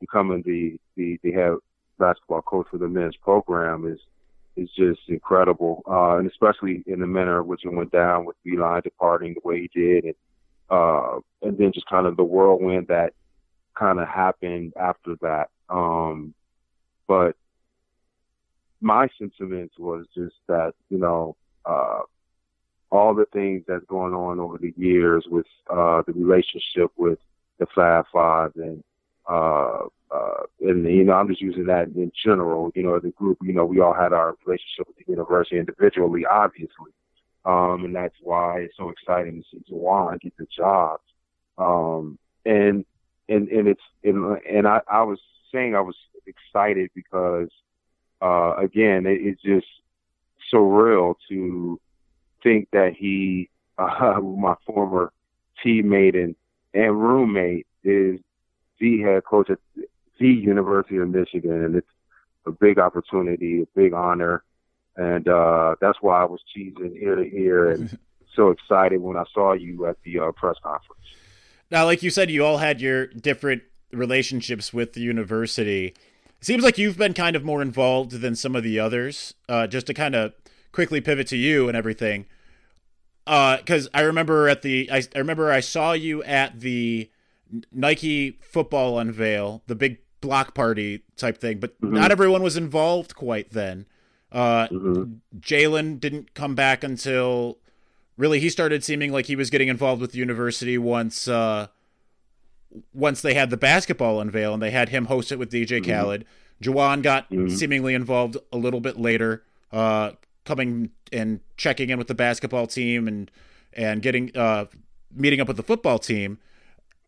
becoming 0.00 0.42
the, 0.44 0.76
the, 0.96 1.18
the 1.22 1.32
head 1.32 1.54
basketball 1.98 2.42
coach 2.42 2.66
for 2.70 2.78
the 2.78 2.88
men's 2.88 3.16
program 3.16 3.86
is, 3.86 4.00
is 4.56 4.68
just 4.76 5.00
incredible. 5.08 5.82
Uh, 5.88 6.18
and 6.18 6.28
especially 6.30 6.82
in 6.86 7.00
the 7.00 7.06
manner 7.06 7.40
in 7.40 7.46
which 7.46 7.64
it 7.64 7.72
went 7.72 7.92
down 7.92 8.26
with 8.26 8.36
Beilein 8.44 8.82
departing 8.82 9.34
the 9.34 9.48
way 9.48 9.60
he 9.60 9.80
did. 9.80 10.04
And, 10.04 10.14
uh, 10.68 11.20
and 11.42 11.56
then 11.56 11.72
just 11.72 11.88
kind 11.88 12.06
of 12.06 12.16
the 12.16 12.24
whirlwind 12.24 12.88
that 12.88 13.14
kind 13.78 14.00
of 14.00 14.08
happened 14.08 14.72
after 14.78 15.14
that. 15.22 15.48
Um, 15.70 16.34
but 17.06 17.36
my 18.80 19.08
sentiments 19.18 19.78
was 19.78 20.06
just 20.14 20.34
that, 20.48 20.74
you 20.90 20.98
know, 20.98 21.36
uh, 21.64 22.00
all 22.90 23.14
the 23.14 23.26
things 23.32 23.64
that's 23.66 23.84
going 23.86 24.14
on 24.14 24.40
over 24.40 24.58
the 24.58 24.72
years 24.76 25.26
with 25.28 25.46
uh, 25.70 26.02
the 26.06 26.12
relationship 26.12 26.90
with 26.96 27.18
the 27.58 27.66
Fab 27.74 28.06
Five 28.12 28.52
and 28.56 28.82
uh, 29.28 29.86
uh, 30.10 30.44
and 30.60 30.84
you 30.84 31.04
know 31.04 31.14
I'm 31.14 31.28
just 31.28 31.40
using 31.40 31.66
that 31.66 31.88
in 31.88 32.12
general. 32.24 32.70
You 32.74 32.84
know, 32.84 32.98
the 32.98 33.10
group. 33.10 33.38
You 33.42 33.52
know, 33.52 33.64
we 33.64 33.80
all 33.80 33.94
had 33.94 34.12
our 34.12 34.36
relationship 34.44 34.86
with 34.86 34.96
the 34.96 35.10
university 35.10 35.58
individually, 35.58 36.24
obviously, 36.24 36.92
um, 37.44 37.84
and 37.84 37.94
that's 37.94 38.14
why 38.22 38.60
it's 38.60 38.76
so 38.76 38.90
exciting 38.90 39.42
to 39.42 39.48
see 39.50 39.72
Juwan 39.72 40.20
get 40.20 40.36
the 40.36 40.46
job. 40.56 41.00
Um, 41.58 42.18
and 42.44 42.84
and 43.28 43.48
and 43.48 43.68
it's 43.68 43.82
and 44.04 44.38
and 44.48 44.68
I, 44.68 44.80
I 44.90 45.02
was 45.02 45.18
saying 45.52 45.74
I 45.74 45.80
was 45.80 45.96
excited 46.26 46.90
because 46.94 47.48
uh, 48.22 48.54
again, 48.56 49.06
it, 49.06 49.20
it's 49.22 49.42
just 49.42 49.66
surreal 50.52 51.14
to 51.28 51.80
think 52.46 52.68
that 52.70 52.94
he, 52.96 53.48
uh, 53.78 54.20
my 54.20 54.54
former 54.64 55.12
teammate 55.64 56.14
and, 56.14 56.36
and 56.72 57.00
roommate, 57.00 57.66
is 57.82 58.20
the 58.78 59.00
head 59.00 59.24
coach 59.24 59.50
at 59.50 59.58
the 60.18 60.28
University 60.28 60.96
of 60.98 61.08
Michigan, 61.08 61.64
and 61.64 61.76
it's 61.76 61.86
a 62.46 62.50
big 62.50 62.78
opportunity, 62.78 63.62
a 63.62 63.66
big 63.74 63.92
honor, 63.92 64.42
and 64.96 65.28
uh, 65.28 65.76
that's 65.80 65.98
why 66.00 66.22
I 66.22 66.24
was 66.24 66.40
cheesing 66.56 67.00
ear 67.00 67.16
to 67.16 67.36
ear 67.36 67.70
and 67.70 67.98
so 68.34 68.50
excited 68.50 69.00
when 69.00 69.16
I 69.16 69.24
saw 69.32 69.52
you 69.52 69.86
at 69.86 69.96
the 70.04 70.20
uh, 70.20 70.32
press 70.32 70.56
conference. 70.62 71.02
Now, 71.70 71.84
like 71.84 72.02
you 72.02 72.10
said, 72.10 72.30
you 72.30 72.44
all 72.44 72.58
had 72.58 72.80
your 72.80 73.06
different 73.06 73.62
relationships 73.92 74.72
with 74.72 74.92
the 74.92 75.00
university. 75.00 75.86
It 75.86 76.44
seems 76.44 76.62
like 76.62 76.78
you've 76.78 76.98
been 76.98 77.14
kind 77.14 77.34
of 77.34 77.44
more 77.44 77.62
involved 77.62 78.12
than 78.20 78.34
some 78.36 78.54
of 78.54 78.62
the 78.62 78.78
others. 78.78 79.34
Uh, 79.48 79.66
just 79.66 79.86
to 79.88 79.94
kind 79.94 80.14
of 80.14 80.32
quickly 80.72 81.00
pivot 81.00 81.26
to 81.28 81.36
you 81.36 81.68
and 81.68 81.76
everything, 81.76 82.26
because 83.26 83.86
uh, 83.88 83.90
I 83.92 84.02
remember 84.02 84.48
at 84.48 84.62
the 84.62 84.88
I, 84.90 85.02
I 85.14 85.18
remember 85.18 85.50
I 85.50 85.60
saw 85.60 85.92
you 85.92 86.22
at 86.22 86.60
the 86.60 87.10
Nike 87.72 88.38
football 88.40 88.98
unveil, 88.98 89.62
the 89.66 89.74
big 89.74 89.98
block 90.20 90.54
party 90.54 91.02
type 91.16 91.38
thing, 91.38 91.58
but 91.58 91.80
mm-hmm. 91.80 91.94
not 91.94 92.12
everyone 92.12 92.42
was 92.42 92.56
involved 92.56 93.16
quite 93.16 93.50
then. 93.50 93.86
Uh, 94.30 94.68
mm-hmm. 94.68 95.14
Jalen 95.38 95.98
didn't 96.00 96.34
come 96.34 96.54
back 96.54 96.84
until 96.84 97.58
really 98.16 98.40
he 98.40 98.48
started 98.48 98.84
seeming 98.84 99.12
like 99.12 99.26
he 99.26 99.36
was 99.36 99.50
getting 99.50 99.68
involved 99.68 100.00
with 100.00 100.12
the 100.12 100.18
university 100.18 100.78
once 100.78 101.26
uh, 101.26 101.66
once 102.92 103.20
they 103.22 103.34
had 103.34 103.50
the 103.50 103.56
basketball 103.56 104.20
unveil 104.20 104.54
and 104.54 104.62
they 104.62 104.70
had 104.70 104.90
him 104.90 105.06
host 105.06 105.32
it 105.32 105.38
with 105.38 105.50
DJ 105.50 105.80
mm-hmm. 105.80 105.90
Khaled. 105.90 106.24
Juwan 106.62 107.02
got 107.02 107.28
mm-hmm. 107.30 107.48
seemingly 107.48 107.94
involved 107.94 108.36
a 108.52 108.56
little 108.56 108.80
bit 108.80 108.98
later, 108.98 109.44
uh, 109.72 110.12
coming 110.44 110.90
and 111.12 111.40
checking 111.56 111.90
in 111.90 111.98
with 111.98 112.08
the 112.08 112.14
basketball 112.14 112.66
team 112.66 113.08
and 113.08 113.30
and 113.72 114.02
getting 114.02 114.36
uh, 114.36 114.66
meeting 115.14 115.40
up 115.40 115.48
with 115.48 115.56
the 115.56 115.62
football 115.62 115.98
team. 115.98 116.38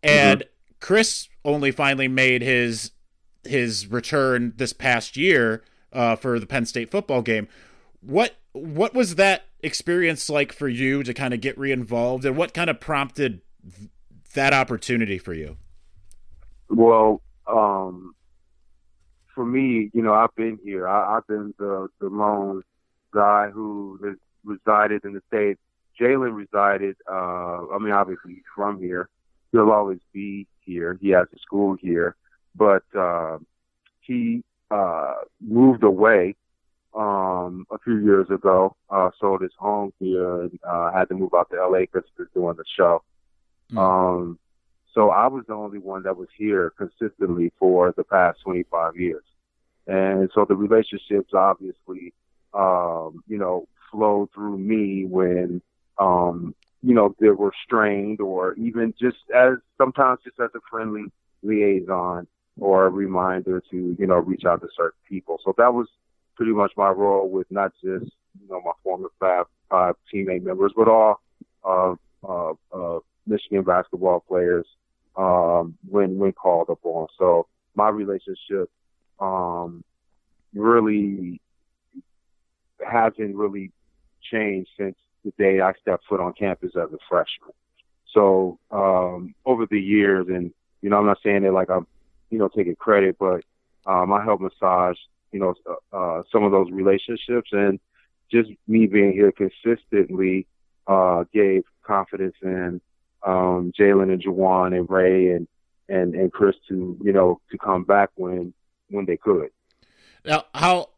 And 0.03 0.41
mm-hmm. 0.41 0.49
Chris 0.81 1.29
only 1.45 1.71
finally 1.71 2.09
made 2.09 2.43
his 2.43 2.93
his 3.45 3.87
return 3.87 4.53
this 4.57 4.73
past 4.73 5.17
year 5.17 5.63
uh, 5.93 6.17
for 6.17 6.39
the 6.39 6.47
Penn 6.47 6.67
State 6.67 6.91
football 6.91 7.23
game. 7.23 7.49
What 8.01 8.37
what 8.53 8.95
was 8.95 9.17
that 9.17 9.45
experience 9.61 10.31
like 10.31 10.53
for 10.53 10.69
you 10.69 11.03
to 11.03 11.15
kind 11.15 11.35
of 11.35 11.41
get 11.41 11.59
re-involved, 11.59 12.25
and 12.25 12.37
what 12.37 12.55
kind 12.55 12.71
of 12.71 12.81
prompted 12.81 13.41
that 14.35 14.53
opportunity 14.53 15.19
for 15.19 15.35
you? 15.35 15.57
Well, 16.69 17.23
um, 17.47 18.15
for 19.35 19.45
me, 19.45 19.91
you 19.93 20.03
know, 20.03 20.15
I've 20.15 20.35
been 20.37 20.59
here. 20.63 20.87
I, 20.87 21.15
have 21.15 21.27
been 21.27 21.55
the 21.59 21.89
the 22.01 22.09
lone 22.09 22.63
guy 23.13 23.51
who 23.51 23.99
has 24.05 24.17
resided 24.45 25.05
in 25.05 25.13
the 25.13 25.23
state. 25.29 25.59
Jalen 26.01 26.35
resided. 26.35 26.97
Uh, 27.11 27.69
I 27.75 27.79
mean, 27.81 27.93
obviously 27.93 28.35
he's 28.35 28.43
from 28.55 28.81
here. 28.81 29.09
He'll 29.53 29.71
always 29.71 30.01
be 30.13 30.47
here. 30.61 30.99
He 31.01 31.11
has 31.11 31.27
a 31.35 31.39
school 31.39 31.77
here, 31.81 32.15
but 32.55 32.85
uh, 32.97 33.39
he 34.01 34.45
uh, 34.71 35.15
moved 35.41 35.83
away 35.83 36.37
um, 36.95 37.67
a 37.71 37.79
few 37.79 37.99
years 37.99 38.29
ago. 38.31 38.77
Uh, 38.91 39.11
sold 39.19 39.43
his 39.43 39.53
home 39.59 39.93
here 39.99 40.43
and 40.43 40.59
uh, 40.69 40.93
had 40.93 41.09
to 41.09 41.15
move 41.15 41.33
out 41.35 41.51
to 41.51 41.57
LA 41.57 41.81
because 41.81 42.05
he 42.17 42.23
was 42.23 42.29
doing 42.35 42.57
the 42.57 42.65
show. 42.77 43.03
Mm. 43.73 43.79
Um, 43.79 44.39
so 44.95 45.11
I 45.11 45.27
was 45.29 45.45
the 45.47 45.55
only 45.55 45.79
one 45.79 46.03
that 46.05 46.17
was 46.17 46.29
here 46.37 46.73
consistently 46.77 47.53
for 47.59 47.93
the 47.97 48.05
past 48.05 48.41
25 48.43 48.97
years. 48.97 49.25
And 49.87 50.31
so 50.35 50.45
the 50.45 50.57
relationships 50.57 51.33
obviously, 51.35 52.13
um, 52.55 53.23
you 53.29 53.39
know, 53.39 53.67
flowed 53.91 54.31
through 54.35 54.59
me 54.59 55.05
when, 55.05 55.61
um, 55.99 56.55
you 56.83 56.95
know, 56.95 57.15
they 57.19 57.29
were 57.31 57.53
strained 57.65 58.21
or 58.21 58.55
even 58.55 58.95
just 59.01 59.19
as 59.35 59.55
sometimes 59.77 60.21
just 60.25 60.39
as 60.41 60.51
a 60.55 60.61
friendly 60.71 61.05
liaison 61.43 62.27
or 62.59 62.87
a 62.87 62.91
reminder 62.91 63.63
to, 63.71 63.97
you 63.99 64.07
know, 64.07 64.17
reach 64.17 64.45
out 64.45 64.61
to 64.61 64.69
certain 64.77 64.99
people. 65.09 65.39
So 65.45 65.55
that 65.59 65.73
was 65.73 65.89
pretty 66.37 66.53
much 66.53 66.73
my 66.77 66.91
role 66.91 67.29
with 67.29 67.51
not 67.51 67.73
just, 67.75 68.13
you 68.41 68.49
know, 68.49 68.61
my 68.65 68.73
former 68.83 69.09
Fab 69.21 69.47
Five 69.71 69.97
teammate 70.13 70.45
members, 70.45 70.73
but 70.75 70.89
all, 70.89 71.21
uh, 71.65 71.95
Michigan 73.29 73.63
basketball 73.63 74.21
players 74.21 74.67
um, 75.17 75.77
when 75.89 76.19
when 76.19 76.33
called 76.33 76.69
upon. 76.71 77.09
So 77.19 77.47
my 77.75 77.89
relationship 77.91 78.71
um, 79.21 79.85
really 80.55 81.41
hasn't 82.87 83.37
really 83.37 83.73
changed 84.31 84.71
since 84.79 84.97
the 85.25 85.33
day 85.39 85.61
I 85.61 85.73
stepped 85.81 86.05
foot 86.09 86.21
on 86.21 86.33
campus 86.33 86.73
as 86.77 86.93
a 86.93 86.99
freshman. 87.09 87.53
So 88.13 88.59
um, 88.71 89.35
over 89.45 89.67
the 89.67 89.81
years, 89.81 90.27
and 90.29 90.53
you 90.83 90.91
know, 90.91 90.99
I'm 90.99 91.07
not 91.07 91.19
saying 91.23 91.45
it 91.45 91.53
like 91.53 91.71
I'm, 91.71 91.87
you 92.31 92.39
know, 92.39 92.49
taking 92.49 92.77
credit, 92.77 93.17
but 93.19 93.43
um, 93.87 94.13
I 94.13 94.23
helped 94.23 94.43
massage, 94.43 94.97
you 95.33 95.41
know, 95.41 95.55
uh, 95.67 95.97
uh, 95.97 96.23
some 96.33 96.45
of 96.45 96.53
those 96.53 96.71
relationships, 96.71 97.51
and 97.53 97.79
just 98.31 98.51
me 98.67 98.87
being 98.87 99.13
here 99.13 99.33
consistently 99.33 100.47
uh, 100.87 101.25
gave 101.33 101.65
confidence 101.83 102.37
in 102.43 102.81
um, 103.27 103.73
Jalen 103.79 104.13
and 104.13 104.23
Juwan 104.23 104.77
and 104.77 104.89
Ray 104.89 105.31
and, 105.31 105.49
and, 105.89 106.15
and 106.15 106.33
Chris 106.33 106.55
to, 106.69 106.97
you 107.03 107.13
know, 107.13 107.41
to 107.51 107.59
come 107.59 107.85
back 107.85 108.11
when, 108.17 108.53
when 108.91 109.07
they 109.07 109.17
could. 109.17 109.49
Now, 110.25 110.45
how, 110.55 110.91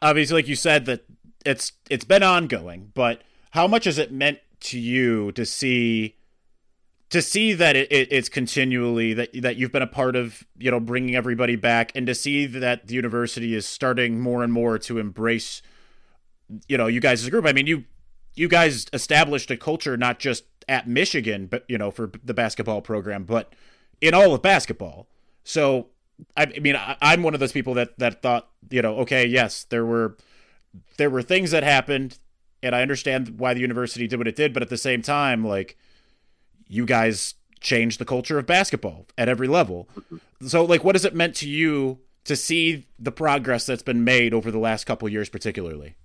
obviously, 0.00 0.34
like 0.34 0.48
you 0.48 0.56
said, 0.56 0.86
that 0.86 1.04
it's, 1.48 1.72
it's 1.90 2.04
been 2.04 2.22
ongoing, 2.22 2.92
but 2.94 3.22
how 3.52 3.66
much 3.66 3.84
has 3.84 3.98
it 3.98 4.12
meant 4.12 4.38
to 4.60 4.78
you 4.78 5.32
to 5.32 5.46
see, 5.46 6.16
to 7.10 7.22
see 7.22 7.54
that 7.54 7.76
it, 7.76 7.90
it, 7.90 8.08
it's 8.10 8.28
continually 8.28 9.14
that 9.14 9.30
that 9.42 9.56
you've 9.56 9.72
been 9.72 9.80
a 9.80 9.86
part 9.86 10.14
of 10.14 10.44
you 10.58 10.70
know 10.70 10.78
bringing 10.78 11.16
everybody 11.16 11.56
back 11.56 11.90
and 11.94 12.06
to 12.06 12.14
see 12.14 12.44
that 12.44 12.86
the 12.86 12.94
university 12.94 13.54
is 13.54 13.64
starting 13.64 14.20
more 14.20 14.44
and 14.44 14.52
more 14.52 14.78
to 14.78 14.98
embrace 14.98 15.62
you 16.68 16.76
know 16.76 16.86
you 16.86 17.00
guys 17.00 17.22
as 17.22 17.28
a 17.28 17.30
group 17.30 17.46
i 17.46 17.52
mean 17.52 17.66
you 17.66 17.84
you 18.34 18.46
guys 18.46 18.84
established 18.92 19.50
a 19.50 19.56
culture 19.56 19.96
not 19.96 20.18
just 20.18 20.44
at 20.68 20.86
Michigan, 20.86 21.46
but 21.46 21.64
you 21.68 21.78
know, 21.78 21.90
for 21.90 22.10
the 22.22 22.34
basketball 22.34 22.82
program, 22.82 23.24
but 23.24 23.54
in 24.00 24.14
all 24.14 24.34
of 24.34 24.42
basketball. 24.42 25.08
So 25.44 25.88
I, 26.36 26.46
mean, 26.46 26.76
I, 26.76 26.96
I'm 27.00 27.22
one 27.22 27.34
of 27.34 27.40
those 27.40 27.52
people 27.52 27.74
that 27.74 27.98
that 27.98 28.22
thought, 28.22 28.48
you 28.70 28.82
know, 28.82 28.98
okay, 28.98 29.26
yes, 29.26 29.64
there 29.64 29.84
were 29.84 30.16
there 30.96 31.10
were 31.10 31.22
things 31.22 31.50
that 31.50 31.62
happened, 31.62 32.18
and 32.62 32.74
I 32.74 32.82
understand 32.82 33.38
why 33.38 33.54
the 33.54 33.60
university 33.60 34.06
did 34.06 34.18
what 34.18 34.28
it 34.28 34.36
did, 34.36 34.52
but 34.52 34.62
at 34.62 34.68
the 34.68 34.76
same 34.78 35.02
time, 35.02 35.44
like 35.44 35.76
you 36.68 36.84
guys 36.84 37.34
changed 37.60 37.98
the 37.98 38.04
culture 38.04 38.38
of 38.38 38.46
basketball 38.46 39.06
at 39.16 39.28
every 39.28 39.48
level. 39.48 39.88
So, 40.46 40.64
like, 40.64 40.84
what 40.84 40.94
has 40.94 41.04
it 41.04 41.14
meant 41.14 41.34
to 41.36 41.48
you 41.48 41.98
to 42.24 42.36
see 42.36 42.86
the 42.98 43.12
progress 43.12 43.66
that's 43.66 43.82
been 43.82 44.04
made 44.04 44.34
over 44.34 44.50
the 44.50 44.58
last 44.58 44.84
couple 44.84 45.08
years, 45.08 45.28
particularly? 45.28 45.96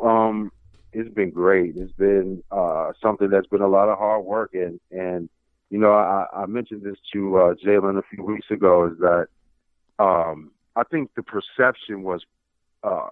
Um, 0.00 0.52
it's 0.92 1.12
been 1.12 1.30
great. 1.30 1.76
It's 1.76 1.92
been 1.92 2.42
uh, 2.50 2.92
something 3.00 3.30
that's 3.30 3.46
been 3.46 3.62
a 3.62 3.68
lot 3.68 3.88
of 3.88 3.98
hard 3.98 4.24
work, 4.24 4.54
and 4.54 4.78
and 4.90 5.28
you 5.70 5.78
know, 5.78 5.92
I, 5.92 6.26
I 6.34 6.46
mentioned 6.46 6.82
this 6.82 6.98
to 7.14 7.36
uh, 7.38 7.54
Jalen 7.54 7.98
a 7.98 8.02
few 8.14 8.22
weeks 8.24 8.50
ago. 8.50 8.86
Is 8.86 8.98
that 8.98 9.28
um, 9.98 10.50
I 10.76 10.82
think 10.84 11.10
the 11.14 11.22
perception 11.22 12.02
was 12.02 12.22
uh, 12.82 13.10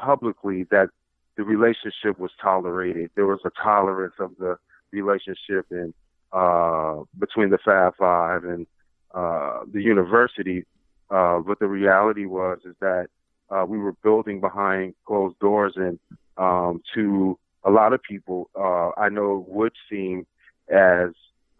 publicly 0.00 0.64
that 0.70 0.88
the 1.36 1.44
relationship 1.44 2.18
was 2.18 2.30
tolerated. 2.42 3.10
There 3.14 3.26
was 3.26 3.40
a 3.44 3.50
tolerance 3.62 4.14
of 4.18 4.32
the 4.38 4.58
relationship 4.92 5.66
and 5.70 5.94
uh, 6.32 7.02
between 7.18 7.50
the 7.50 7.58
Fab 7.64 7.94
Five 7.96 8.44
and 8.44 8.66
uh, 9.14 9.60
the 9.72 9.80
university. 9.80 10.64
Uh, 11.10 11.38
but 11.38 11.58
the 11.58 11.66
reality 11.66 12.26
was 12.26 12.58
is 12.64 12.74
that 12.80 13.06
uh, 13.50 13.64
we 13.66 13.78
were 13.78 13.94
building 14.02 14.40
behind 14.40 14.94
closed 15.06 15.38
doors, 15.38 15.72
and 15.76 15.98
um, 16.36 16.82
to 16.94 17.38
a 17.64 17.70
lot 17.70 17.92
of 17.92 18.02
people, 18.02 18.50
uh, 18.54 18.90
I 19.00 19.08
know 19.08 19.46
would 19.48 19.72
seem 19.88 20.26
as 20.68 21.10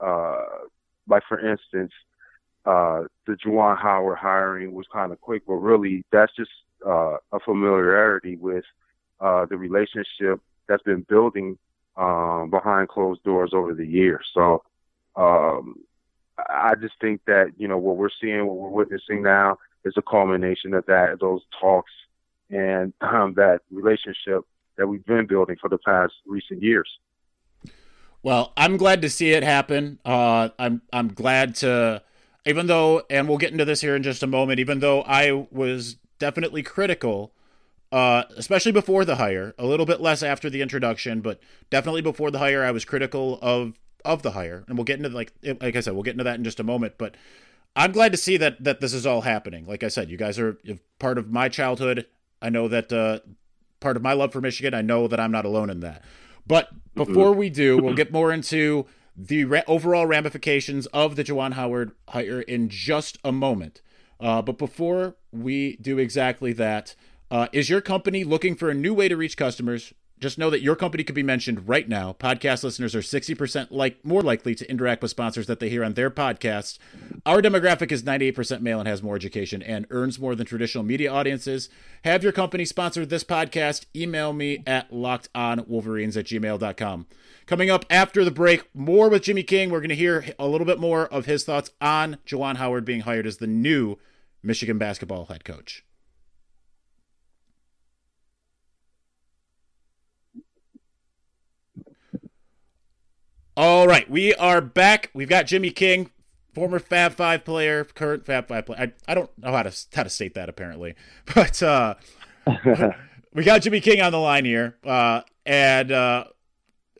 uh, 0.01 0.44
like 1.09 1.22
for 1.29 1.38
instance, 1.38 1.92
the 2.64 3.37
Juwan 3.42 3.79
Howard 3.79 4.18
hiring 4.18 4.74
was 4.74 4.87
kind 4.92 5.12
of 5.12 5.20
quick, 5.20 5.44
but 5.46 5.55
really 5.55 6.05
that's 6.12 6.35
just 6.37 6.51
uh, 6.86 7.16
a 7.32 7.40
familiarity 7.44 8.36
with 8.36 8.64
uh, 9.20 9.46
the 9.46 9.56
relationship 9.56 10.40
that's 10.68 10.82
been 10.82 11.04
building 11.08 11.58
um, 11.96 12.50
behind 12.50 12.88
closed 12.88 13.22
doors 13.24 13.50
over 13.52 13.74
the 13.74 13.86
years. 13.86 14.24
So 14.32 14.62
um, 15.16 15.76
I 16.48 16.74
just 16.80 16.94
think 17.00 17.22
that 17.26 17.52
you 17.56 17.68
know 17.68 17.78
what 17.78 17.96
we're 17.96 18.10
seeing, 18.20 18.46
what 18.46 18.56
we're 18.56 18.70
witnessing 18.70 19.22
now, 19.22 19.58
is 19.84 19.94
a 19.96 20.02
culmination 20.02 20.74
of 20.74 20.86
that, 20.86 21.18
those 21.20 21.42
talks, 21.60 21.90
and 22.50 22.92
um, 23.00 23.34
that 23.34 23.60
relationship 23.70 24.44
that 24.76 24.86
we've 24.86 25.04
been 25.04 25.26
building 25.26 25.56
for 25.60 25.68
the 25.68 25.78
past 25.78 26.14
recent 26.26 26.62
years. 26.62 26.88
Well, 28.22 28.52
I'm 28.56 28.76
glad 28.76 29.02
to 29.02 29.10
see 29.10 29.30
it 29.30 29.42
happen. 29.42 29.98
Uh, 30.04 30.50
I'm 30.58 30.82
I'm 30.92 31.08
glad 31.08 31.56
to, 31.56 32.02
even 32.46 32.66
though, 32.66 33.02
and 33.10 33.28
we'll 33.28 33.38
get 33.38 33.52
into 33.52 33.64
this 33.64 33.80
here 33.80 33.96
in 33.96 34.02
just 34.02 34.22
a 34.22 34.26
moment. 34.26 34.60
Even 34.60 34.80
though 34.80 35.02
I 35.02 35.46
was 35.50 35.96
definitely 36.18 36.62
critical, 36.62 37.33
uh, 37.92 38.24
especially 38.37 38.72
before 38.72 39.04
the 39.04 39.16
hire, 39.16 39.54
a 39.59 39.66
little 39.66 39.87
bit 39.87 40.00
less 40.00 40.22
after 40.22 40.50
the 40.50 40.62
introduction, 40.62 41.20
but 41.20 41.40
definitely 41.70 42.02
before 42.02 42.31
the 42.31 42.38
hire, 42.38 42.64
I 42.64 42.70
was 42.70 42.85
critical 42.85 43.38
of 43.42 43.78
of 44.04 44.22
the 44.22 44.31
hire, 44.31 44.64
and 44.68 44.76
we'll 44.78 44.85
get 44.85 44.98
into 44.98 45.09
like 45.11 45.33
like 45.61 45.76
I 45.76 45.81
said, 45.81 45.94
we'll 45.94 46.02
get 46.02 46.12
into 46.12 46.24
that 46.24 46.37
in 46.37 46.44
just 46.44 46.61
a 46.61 46.64
moment. 46.64 46.94
But 46.98 47.16
I'm 47.76 47.92
glad 47.92 48.12
to 48.12 48.18
see 48.18 48.37
that 48.37 48.62
that 48.64 48.81
this 48.81 48.92
is 48.92 49.07
all 49.07 49.22
happening. 49.22 49.66
Like 49.66 49.83
I 49.83 49.88
said, 49.88 50.11
you 50.11 50.16
guys 50.16 50.38
are 50.38 50.59
part 50.98 51.18
of 51.18 51.31
my 51.31 51.48
childhood. 51.48 52.07
I 52.40 52.50
know 52.50 52.68
that 52.68 52.92
uh, 52.92 53.20
part 53.81 53.96
of 53.96 54.02
my 54.02 54.12
love 54.12 54.33
for 54.33 54.40
Michigan. 54.40 54.74
I 54.74 54.83
know 54.83 55.09
that 55.09 55.20
I'm 55.20 55.33
not 55.33 55.44
alone 55.44 55.70
in 55.70 55.81
that. 55.81 56.04
But 56.46 56.68
before 56.94 57.33
we 57.33 57.50
do, 57.50 57.78
we'll 57.78 57.94
get 58.02 58.12
more 58.12 58.33
into 58.33 58.87
the 59.16 59.44
ra- 59.44 59.62
overall 59.66 60.07
ramifications 60.07 60.87
of 60.87 61.16
the 61.16 61.24
Juwan 61.24 61.54
Howard 61.54 61.92
hire 62.09 62.40
in 62.40 62.68
just 62.68 63.18
a 63.24 63.33
moment. 63.33 63.83
Uh, 64.20 64.42
but 64.42 64.59
before 64.59 65.16
we 65.33 65.76
do 65.76 65.98
exactly 65.98 66.52
that, 66.54 66.94
uh, 67.31 67.48
is 67.52 67.68
your 67.68 67.81
company 67.81 68.24
looking 68.24 68.54
for 68.54 68.70
a 68.70 68.74
new 68.74 68.94
way 68.94 69.09
to 69.09 69.16
reach 69.16 69.37
customers? 69.37 69.92
Just 70.20 70.38
know 70.38 70.50
that 70.50 70.62
your 70.62 70.74
company 70.74 71.04
could 71.04 71.14
be 71.14 71.22
mentioned 71.22 71.68
right 71.68 71.88
now. 71.88 72.12
Podcast 72.12 72.64
listeners 72.64 72.94
are 72.96 73.00
60% 73.00 73.68
like 73.70 74.04
more 74.04 74.22
likely 74.22 74.52
to 74.57 74.68
interact 74.68 75.00
with 75.00 75.12
sponsors 75.12 75.46
that 75.46 75.61
they 75.61 75.68
hear 75.68 75.85
on 75.85 75.94
their 75.94 76.11
podcasts. 76.11 76.78
Our 77.24 77.40
demographic 77.40 77.92
is 77.92 78.02
98% 78.02 78.61
male 78.61 78.81
and 78.81 78.88
has 78.88 79.00
more 79.00 79.14
education 79.14 79.62
and 79.62 79.87
earns 79.90 80.18
more 80.18 80.35
than 80.35 80.46
traditional 80.46 80.83
media 80.83 81.12
audiences. 81.12 81.68
Have 82.04 82.24
your 82.24 82.33
company 82.33 82.64
sponsor 82.64 83.07
this 83.07 83.22
podcast? 83.22 83.87
Email 83.94 84.33
me 84.33 84.64
at 84.66 84.90
lockedonwolverines 84.90 86.16
at 86.16 86.26
gmail.com. 86.26 87.07
Coming 87.46 87.70
up 87.70 87.85
after 87.88 88.24
the 88.24 88.31
break, 88.33 88.68
more 88.74 89.09
with 89.09 89.22
Jimmy 89.22 89.44
King. 89.44 89.70
We're 89.70 89.81
going 89.81 89.88
to 89.90 89.94
hear 89.94 90.35
a 90.38 90.48
little 90.48 90.66
bit 90.66 90.81
more 90.81 91.07
of 91.07 91.26
his 91.26 91.44
thoughts 91.44 91.70
on 91.81 92.18
Juwan 92.26 92.57
Howard 92.57 92.85
being 92.85 93.02
hired 93.02 93.26
as 93.26 93.37
the 93.37 93.46
new 93.46 93.98
Michigan 94.42 94.79
basketball 94.79 95.27
head 95.27 95.44
coach. 95.44 95.85
All 103.57 103.88
right, 103.88 104.09
we 104.09 104.35
are 104.35 104.61
back. 104.61 105.11
We've 105.14 105.29
got 105.29 105.48
Jimmy 105.48 105.72
King, 105.72 106.12
former 106.55 106.79
Fab 106.79 107.14
Five 107.14 107.44
player, 107.44 107.83
current 107.83 108.24
Fab 108.24 108.46
Five 108.46 108.66
player. 108.66 108.79
I, 108.81 109.11
I 109.11 109.14
don't 109.16 109.37
know 109.37 109.51
how 109.51 109.64
to 109.64 109.77
how 109.94 110.05
to 110.05 110.11
state 110.11 110.35
that 110.35 110.48
apparently, 110.48 110.94
but 111.35 111.61
uh, 111.61 111.94
we 113.35 113.42
got 113.42 113.62
Jimmy 113.62 113.81
King 113.81 114.01
on 114.01 114.12
the 114.12 114.18
line 114.18 114.44
here, 114.44 114.77
uh, 114.85 115.22
and 115.44 115.90
uh, 115.90 116.27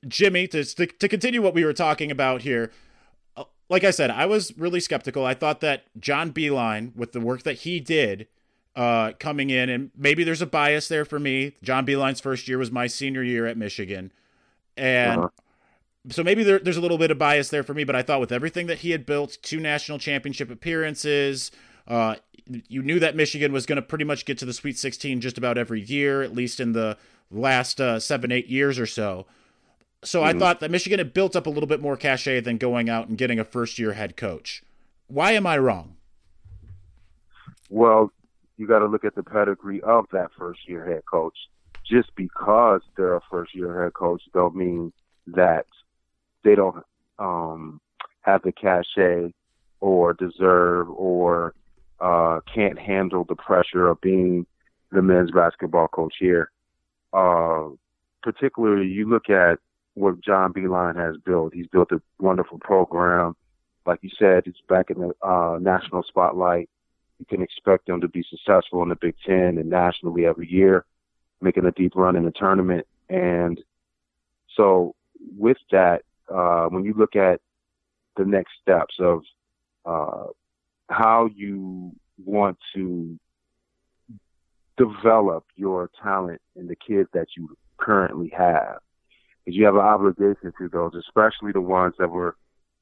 Jimmy 0.09 0.49
to, 0.49 0.65
to 0.65 0.87
to 0.87 1.09
continue 1.09 1.41
what 1.41 1.55
we 1.55 1.65
were 1.65 1.73
talking 1.73 2.11
about 2.11 2.43
here. 2.43 2.73
Like 3.69 3.85
I 3.85 3.91
said, 3.91 4.11
I 4.11 4.27
was 4.27 4.57
really 4.57 4.81
skeptical. 4.81 5.25
I 5.25 5.35
thought 5.35 5.61
that 5.61 5.85
John 5.99 6.33
Beilein, 6.33 6.95
with 6.97 7.13
the 7.13 7.21
work 7.21 7.43
that 7.43 7.59
he 7.59 7.81
did, 7.81 8.27
uh, 8.75 9.13
coming 9.19 9.51
in, 9.51 9.69
and 9.69 9.91
maybe 9.97 10.25
there's 10.25 10.41
a 10.41 10.47
bias 10.47 10.89
there 10.89 11.05
for 11.05 11.19
me. 11.19 11.55
John 11.63 11.85
Beilein's 11.85 12.21
first 12.21 12.49
year 12.49 12.59
was 12.59 12.71
my 12.71 12.87
senior 12.87 13.23
year 13.23 13.47
at 13.47 13.57
Michigan, 13.57 14.13
and. 14.77 15.21
Uh-huh 15.21 15.29
so 16.11 16.23
maybe 16.23 16.43
there, 16.43 16.59
there's 16.59 16.77
a 16.77 16.81
little 16.81 16.99
bit 16.99 17.11
of 17.11 17.19
bias 17.19 17.51
there 17.51 17.63
for 17.63 17.75
me, 17.75 17.85
but 17.85 17.97
I 17.97 18.03
thought 18.03 18.21
with 18.21 18.33
everything 18.33 18.67
that 18.69 18.79
he 18.79 18.91
had 18.91 19.05
built, 19.05 19.39
two 19.43 19.61
national 19.61 19.99
championship 19.99 20.51
appearances, 20.51 21.51
uh, 21.87 22.17
you 22.69 22.83
knew 22.83 22.99
that 23.01 23.17
Michigan 23.17 23.53
was 23.53 23.67
going 23.67 23.77
to 23.77 23.83
pretty 23.83 24.05
much 24.05 24.25
get 24.25 24.39
to 24.39 24.45
the 24.45 24.53
Sweet 24.53 24.79
16 24.79 25.21
just 25.21 25.37
about 25.37 25.59
every 25.59 25.81
year, 25.81 26.23
at 26.23 26.35
least 26.35 26.61
in 26.61 26.73
the 26.73 26.97
last 27.31 27.81
uh, 27.81 28.01
seven, 28.01 28.33
eight 28.33 28.47
years 28.47 28.79
or 28.79 28.87
so. 28.87 29.27
So 30.05 30.21
mm-hmm. 30.21 30.37
I 30.37 30.39
thought 30.39 30.61
that 30.61 30.71
Michigan 30.71 30.99
had 30.99 31.13
built 31.13 31.35
up 31.35 31.47
a 31.47 31.51
little 31.51 31.67
bit 31.67 31.81
more 31.81 31.97
cachet 31.97 32.41
than 32.41 32.57
going 32.59 32.89
out 32.89 33.09
and 33.09 33.19
getting 33.19 33.39
a 33.39 33.45
first 33.45 33.79
year 33.79 33.95
head 33.95 34.17
coach. 34.17 34.63
Why 35.09 35.33
am 35.33 35.47
I 35.47 35.59
wrong? 35.59 35.97
Well, 37.71 38.13
you 38.57 38.67
got 38.67 38.81
to 38.81 38.87
look 38.87 39.05
at 39.05 39.15
the 39.15 39.23
pedigree 39.23 39.81
of 39.83 40.07
that 40.13 40.31
first 40.39 40.69
year 40.69 40.85
head 40.85 41.03
coach. 41.11 41.37
Just 41.85 42.15
because 42.17 42.83
they're 42.97 43.17
a 43.17 43.21
first 43.31 43.55
year 43.55 43.83
head 43.83 43.95
coach 43.95 44.23
don't 44.35 44.55
mean 44.55 44.93
that 45.27 45.67
they 46.45 46.55
don't 46.55 46.85
um, 47.19 47.81
have 48.21 48.43
the 48.43 48.53
cachet 48.53 49.33
or 49.81 50.13
deserve 50.13 50.89
or 50.91 51.55
uh, 52.01 52.41
can't 52.53 52.79
handle 52.79 53.25
the 53.25 53.37
pressure 53.37 53.89
of 53.89 54.01
being 54.01 54.47
the 54.93 55.03
men's 55.03 55.31
basketball 55.31 55.89
coach 55.89 56.15
here. 56.19 56.51
Uh, 57.13 57.69
particularly, 58.23 58.87
you 58.87 59.09
look 59.09 59.31
at 59.31 59.59
what 59.99 60.21
John 60.21 60.53
Beilein 60.53 60.97
has 60.97 61.17
built. 61.25 61.55
He's 61.55 61.67
built 61.67 61.93
a 61.93 62.01
wonderful 62.19 62.59
program. 62.59 63.37
Like 63.87 64.01
you 64.03 64.11
said, 64.19 64.45
it's 64.47 64.61
back 64.69 64.91
in 64.91 65.01
the 65.01 65.27
uh, 65.27 65.59
national 65.61 66.03
spotlight. 66.03 66.69
You 67.19 67.27
can 67.27 67.43
expect 67.43 67.87
them 67.87 68.01
to 68.01 68.09
be 68.09 68.25
successful 68.29 68.83
in 68.83 68.91
the 68.91 68.97
Big 68.97 69.15
Ten 69.27 69.59
and 69.59 69.69
nationally 69.69 70.27
every 70.27 70.51
year, 70.51 70.85
making 71.41 71.65
a 71.65 71.73
deep 71.73 71.97
run 71.97 72.17
in 72.17 72.25
the 72.25 72.31
tournament. 72.31 72.87
And 73.09 73.61
so, 74.55 74.95
with 75.37 75.57
that, 75.73 76.03
uh, 76.33 76.67
when 76.67 76.85
you 76.85 76.95
look 76.95 77.17
at 77.17 77.41
the 78.17 78.25
next 78.25 78.53
steps 78.63 78.95
of 79.01 79.23
uh, 79.85 80.27
how 80.91 81.29
you 81.35 81.93
want 82.25 82.59
to 82.75 83.19
develop 84.77 85.45
your 85.57 85.91
talent 86.03 86.41
and 86.57 86.69
the 86.69 86.77
kids 86.77 87.09
that 87.15 87.29
you 87.37 87.57
currently 87.79 88.29
have, 88.37 88.79
you 89.55 89.65
have 89.65 89.75
an 89.75 89.81
obligation 89.81 90.53
to 90.59 90.69
those, 90.69 90.93
especially 90.95 91.53
the 91.53 91.61
ones 91.61 91.95
that 91.99 92.11
were 92.11 92.37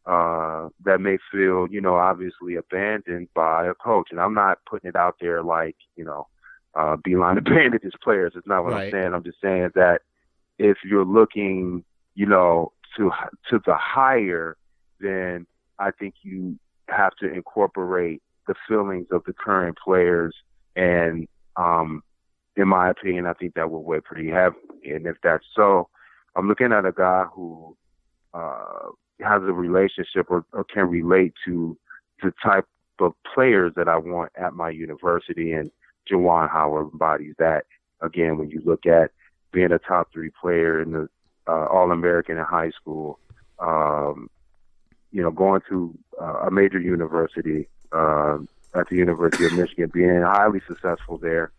uh, 0.07 0.69
that 0.85 1.01
may 1.01 1.19
feel, 1.33 1.67
you 1.69 1.81
know, 1.81 1.97
obviously 1.97 2.55
abandoned 2.55 3.29
by 3.35 3.67
a 3.67 3.75
coach. 3.75 4.09
And 4.11 4.21
I'm 4.21 4.35
not 4.35 4.59
putting 4.69 4.89
it 4.89 4.97
out 4.97 5.17
there 5.21 5.43
like, 5.43 5.77
you 5.97 6.05
know, 6.05 6.29
uh, 6.75 6.97
Beilein 6.97 7.39
abandoned 7.39 7.81
his 7.83 7.95
players. 8.03 8.33
It's 8.37 8.47
not 8.47 8.63
what 8.63 8.73
right. 8.73 8.87
I'm 8.87 8.91
saying. 8.93 9.15
I'm 9.15 9.25
just 9.25 9.41
saying 9.43 9.71
that 9.75 10.03
if 10.59 10.79
you're 10.85 11.05
looking, 11.05 11.85
you 12.15 12.27
know, 12.27 12.73
to 12.97 13.11
to 13.51 13.61
the 13.67 13.75
higher, 13.75 14.57
then 15.01 15.47
I 15.79 15.91
think 15.91 16.15
you 16.23 16.59
have 16.89 17.15
to 17.17 17.33
incorporate 17.33 18.23
the 18.47 18.55
feelings 18.69 19.09
of 19.11 19.23
the 19.27 19.33
current 19.33 19.77
players. 19.83 20.35
And 20.77 21.27
um, 21.57 22.03
in 22.57 22.69
my 22.69 22.91
opinion, 22.91 23.27
I 23.27 23.33
think 23.33 23.55
that 23.55 23.71
will 23.71 23.83
weigh 23.83 24.01
pretty 24.01 24.31
heavy. 24.31 24.57
And 24.85 25.07
if 25.07 25.17
that's 25.23 25.45
so, 25.55 25.89
I'm 26.37 26.49
looking 26.49 26.73
at 26.73 26.85
a 26.85 26.93
guy 26.93 27.25
who 27.33 27.77
uh, 28.35 28.91
has 29.21 29.43
a 29.43 29.53
relationship 29.53 30.27
or, 30.29 30.45
or 30.53 30.65
can 30.65 30.89
relate 30.89 31.33
to 31.47 31.77
the 32.23 32.33
type 32.45 32.67
of 33.01 33.15
players 33.35 33.73
that 33.77 33.89
I 33.89 33.97
want 33.97 34.33
at 34.37 34.53
my 34.55 34.71
university. 34.71 35.53
And 35.53 35.71
Juwan 36.11 36.51
Howard 36.51 36.93
embodies 36.93 37.35
that. 37.39 37.65
Again, 38.03 38.37
when 38.37 38.51
you 38.51 38.61
look 38.65 38.85
at 38.85 39.11
being 39.53 39.73
a 39.73 39.79
top 39.79 40.13
three 40.13 40.31
player 40.31 40.83
in 40.83 40.93
the 40.93 41.09
uh, 41.49 41.67
All 41.67 41.91
American 41.91 42.37
in 42.37 42.45
high 42.45 42.71
school, 42.71 43.19
um, 43.59 44.29
you 45.13 45.23
know, 45.23 45.31
going 45.31 45.63
to 45.71 45.97
uh, 46.21 46.41
a 46.47 46.51
major 46.51 46.79
university 46.79 47.67
uh, 47.93 48.37
at 48.75 48.89
the 48.91 48.97
University 48.97 49.47
of 49.47 49.55
Michigan, 49.55 49.91
being 49.93 50.21
highly 50.21 50.61
successful 50.69 51.17
there, 51.17 51.53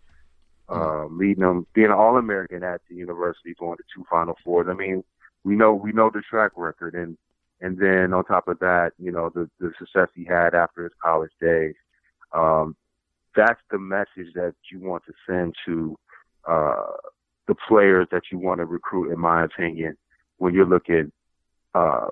uh, 0.69 1.06
leading 1.06 1.43
them, 1.43 1.65
being 1.73 1.88
an 1.88 1.93
All 1.93 2.17
American 2.17 2.63
at 2.63 2.82
the 2.89 2.95
university, 2.95 3.56
going 3.60 3.77
to 3.77 3.84
two 3.93 4.06
Final 4.10 4.38
Fours. 4.43 4.67
I 4.69 4.73
mean, 4.73 5.03
we 5.43 5.56
know 5.56 5.73
we 5.73 5.91
know 5.91 6.10
the 6.13 6.21
track 6.30 6.51
record, 6.56 6.93
and 6.93 7.17
and 7.62 7.77
then 7.77 8.13
on 8.13 8.25
top 8.25 8.47
of 8.47 8.60
that, 8.60 8.91
you 8.99 9.12
know, 9.12 9.30
the 9.34 9.49
the 9.60 9.71
success 9.80 10.10
he 10.15 10.25
had 10.25 10.53
after 10.53 10.84
his 10.84 10.93
college 11.01 11.32
days. 11.39 11.75
Um, 12.34 12.75
that's 13.36 13.62
the 13.71 13.77
message 13.77 14.34
that 14.34 14.56
you 14.71 14.80
want 14.80 15.03
to 15.06 15.13
send 15.27 15.56
to 15.65 15.95
uh, 16.47 16.91
the 17.47 17.56
players 17.67 18.08
that 18.12 18.23
you 18.32 18.39
want 18.39 18.60
to 18.60 18.65
recruit, 18.65 19.12
in 19.12 19.19
my 19.19 19.43
opinion, 19.43 19.95
when 20.38 20.53
you're 20.53 20.65
looking 20.65 21.12
uh, 21.73 22.08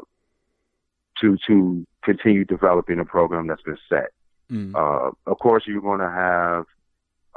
to 1.22 1.38
to 1.48 1.86
continue 2.04 2.46
developing 2.46 3.00
a 3.00 3.06
program 3.06 3.48
that's 3.48 3.62
been 3.64 3.78
set. 3.90 4.12
Mm. 4.52 4.76
Uh, 4.76 5.12
of 5.26 5.40
course, 5.40 5.64
you're 5.66 5.82
going 5.82 6.00
to 6.00 6.10
have 6.10 6.66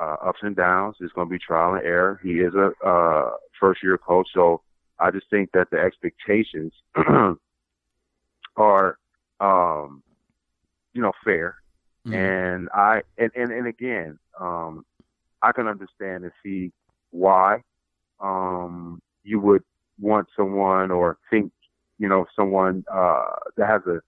uh, 0.00 0.16
ups 0.24 0.40
and 0.42 0.56
downs. 0.56 0.96
It's 1.00 1.12
going 1.12 1.28
to 1.28 1.32
be 1.32 1.38
trial 1.38 1.74
and 1.74 1.84
error. 1.84 2.20
He 2.22 2.40
is 2.40 2.54
a 2.54 2.72
uh, 2.86 3.30
first 3.60 3.82
year 3.82 3.98
coach, 3.98 4.28
so 4.34 4.62
I 4.98 5.10
just 5.10 5.26
think 5.30 5.50
that 5.52 5.70
the 5.70 5.78
expectations 5.78 6.72
are, 8.56 8.98
um, 9.40 10.02
you 10.92 11.02
know, 11.02 11.12
fair. 11.24 11.56
Mm. 12.06 12.14
And 12.14 12.68
I 12.74 13.02
and, 13.16 13.30
and 13.34 13.50
and 13.50 13.66
again, 13.66 14.18
um, 14.40 14.84
I 15.42 15.52
can 15.52 15.66
understand 15.66 16.24
and 16.24 16.32
see 16.42 16.72
why 17.10 17.62
um, 18.20 19.00
you 19.22 19.40
would 19.40 19.62
want 20.00 20.28
someone 20.36 20.90
or 20.90 21.18
think, 21.30 21.52
you 21.98 22.08
know, 22.08 22.26
someone 22.34 22.84
uh, 22.92 23.24
that 23.56 23.68
has 23.68 23.82
a, 23.86 24.00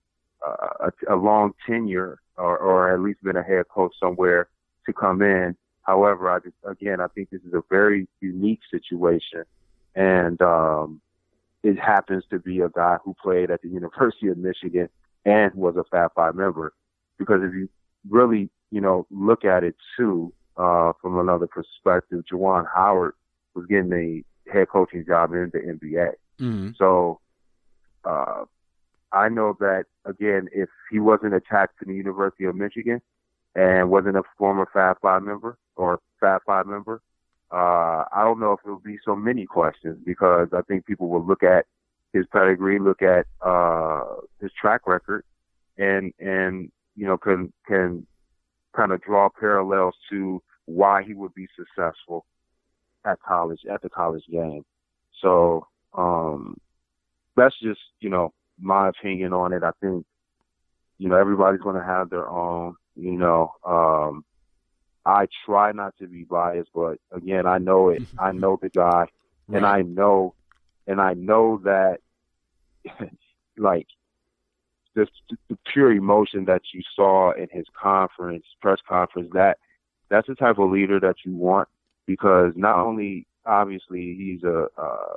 a, 0.87 1.15
a 1.15 1.17
long 1.17 1.53
tenure 1.67 2.21
or, 2.37 2.59
or 2.59 2.93
at 2.93 3.01
least 3.01 3.23
been 3.23 3.37
a 3.37 3.43
head 3.43 3.65
coach 3.69 3.93
somewhere 4.01 4.49
to 4.87 4.93
come 4.93 5.23
in. 5.23 5.57
However, 5.83 6.31
I 6.31 6.39
just, 6.41 6.57
again, 6.65 7.01
I 7.01 7.09
think 7.09 7.31
this 7.31 7.43
is 7.43 7.55
a 7.55 7.63
very 7.71 8.07
unique 8.21 8.61
situation, 8.71 9.45
and 9.95 10.41
um, 10.43 11.01
it 11.63 11.79
happens 11.79 12.25
to 12.31 12.39
be 12.39 12.61
a 12.61 12.69
guy 12.69 12.99
who 13.05 13.15
played 13.23 13.51
at 13.51 13.63
the 13.63 13.69
University 13.81 14.29
of 14.29 14.39
Michigan 14.39 14.89
and 15.25 15.55
was 15.55 15.77
a 15.77 15.85
Fab 15.85 16.13
Five 16.15 16.35
member. 16.35 16.73
Because 17.19 17.43
if 17.43 17.53
you 17.55 17.69
really, 18.09 18.49
you 18.71 18.81
know, 18.81 19.07
look 19.11 19.45
at 19.45 19.65
it 19.65 19.77
too 19.97 20.33
uh, 20.57 20.93
from 21.01 21.19
another 21.19 21.47
perspective, 21.47 22.25
Juwan 22.31 22.67
Howard 22.75 23.15
was 23.55 23.67
getting 23.67 23.93
a 23.93 24.51
head 24.51 24.69
coaching 24.69 25.05
job 25.07 25.33
in 25.33 25.51
the 25.53 25.59
NBA. 25.59 26.13
Mm-hmm. 26.41 26.71
So 26.79 27.21
uh, 28.05 28.45
I 29.13 29.29
know 29.29 29.57
that 29.61 29.85
again, 30.05 30.49
if 30.53 30.69
he 30.91 31.01
wasn't 31.01 31.35
attached 31.35 31.79
to 31.81 31.85
the 31.85 31.95
University 31.95 32.45
of 32.45 32.57
Michigan 32.57 33.01
and 33.55 33.91
wasn't 33.91 34.17
a 34.17 34.23
former 34.39 34.69
Fab 34.73 34.99
Five 35.01 35.23
member 35.23 35.59
or 35.81 36.01
Fab 36.21 36.43
Five 36.47 36.67
member, 36.67 37.01
uh, 37.51 38.05
I 38.13 38.23
don't 38.23 38.39
know 38.39 38.53
if 38.53 38.61
would 38.65 38.83
be 38.83 38.99
so 39.05 39.17
many 39.17 39.47
questions 39.47 39.99
because 40.05 40.49
I 40.53 40.61
think 40.63 40.87
people 40.87 41.09
will 41.09 41.27
look 41.27 41.43
at 41.43 41.67
his 42.13 42.27
pedigree, 42.33 42.79
look 42.79 43.03
at 43.03 43.27
uh, 43.41 44.05
his 44.41 44.51
track 44.61 44.87
record, 44.87 45.25
and 45.79 46.13
and 46.21 46.71
you 46.97 47.07
know 47.07 47.17
can 47.17 47.53
can 47.67 48.07
kind 48.77 48.93
of 48.93 49.03
draw 49.03 49.29
parallels 49.29 49.95
to 50.11 50.43
why 50.67 51.03
he 51.03 51.15
would 51.15 51.35
be 51.35 51.49
successful 51.57 52.25
at 53.05 53.21
college 53.23 53.61
at 53.73 53.83
the 53.83 53.89
college 53.89 54.25
game. 54.31 54.65
So 55.21 55.67
um, 55.95 56.57
that's 57.37 57.59
just 57.61 57.81
you 58.01 58.11
know 58.11 58.33
my 58.61 58.89
opinion 58.91 59.33
on 59.33 59.53
it. 59.53 59.63
I 59.63 59.73
think 59.81 60.05
you 60.99 61.09
know 61.09 61.17
everybody's 61.17 61.63
going 61.63 61.77
to 61.77 61.85
have 61.85 62.11
their 62.11 62.29
own. 62.29 62.77
You 62.97 63.13
know, 63.13 63.53
um, 63.67 64.25
I 65.07 65.27
try 65.47 65.73
not 65.73 65.97
to 65.99 66.07
be 66.07 66.25
biased, 66.25 66.71
but 66.75 66.99
again, 67.13 67.47
I 67.47 67.59
know 67.59 67.89
it. 67.89 68.03
I 68.19 68.33
know 68.33 68.59
the 68.61 68.69
guy, 68.69 69.01
right. 69.01 69.09
and 69.49 69.67
I 69.67 69.83
know, 69.83 70.35
and 70.87 71.01
I 71.01 71.15
know 71.15 71.61
that, 71.65 71.99
like, 73.59 73.87
the, 74.95 75.07
the 75.49 75.59
pure 75.73 75.93
emotion 75.93 76.45
that 76.47 76.63
you 76.75 76.83
saw 76.97 77.33
in 77.33 77.49
his 77.51 77.67
conference, 77.81 78.45
press 78.61 78.79
conference, 78.87 79.31
that 79.35 79.59
that's 80.09 80.27
the 80.27 80.35
type 80.35 80.59
of 80.59 80.71
leader 80.71 80.99
that 81.01 81.17
you 81.25 81.35
want 81.35 81.69
because 82.07 82.53
not 82.57 82.77
only 82.77 83.27
obviously 83.47 84.17
he's 84.19 84.43
a 84.43 84.67
uh, 84.77 85.15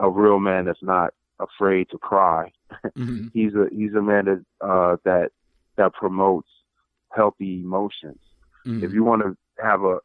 a 0.00 0.08
real 0.08 0.38
man 0.38 0.64
that's 0.64 0.82
not 0.82 1.12
afraid 1.40 1.90
to 1.90 1.98
cry. 1.98 2.52
Mm-hmm. 2.96 3.28
he's 3.32 3.54
a 3.54 3.66
he's 3.70 3.94
a 3.94 4.02
man 4.02 4.24
that 4.24 4.44
uh, 4.60 4.96
that 5.04 5.30
that 5.76 5.94
promotes 5.94 6.48
healthy 7.10 7.60
emotions. 7.60 8.18
Mm-hmm. 8.66 8.84
If 8.84 8.92
you 8.92 9.04
want 9.04 9.22
to 9.22 9.36
have 9.62 9.82
a 9.82 9.98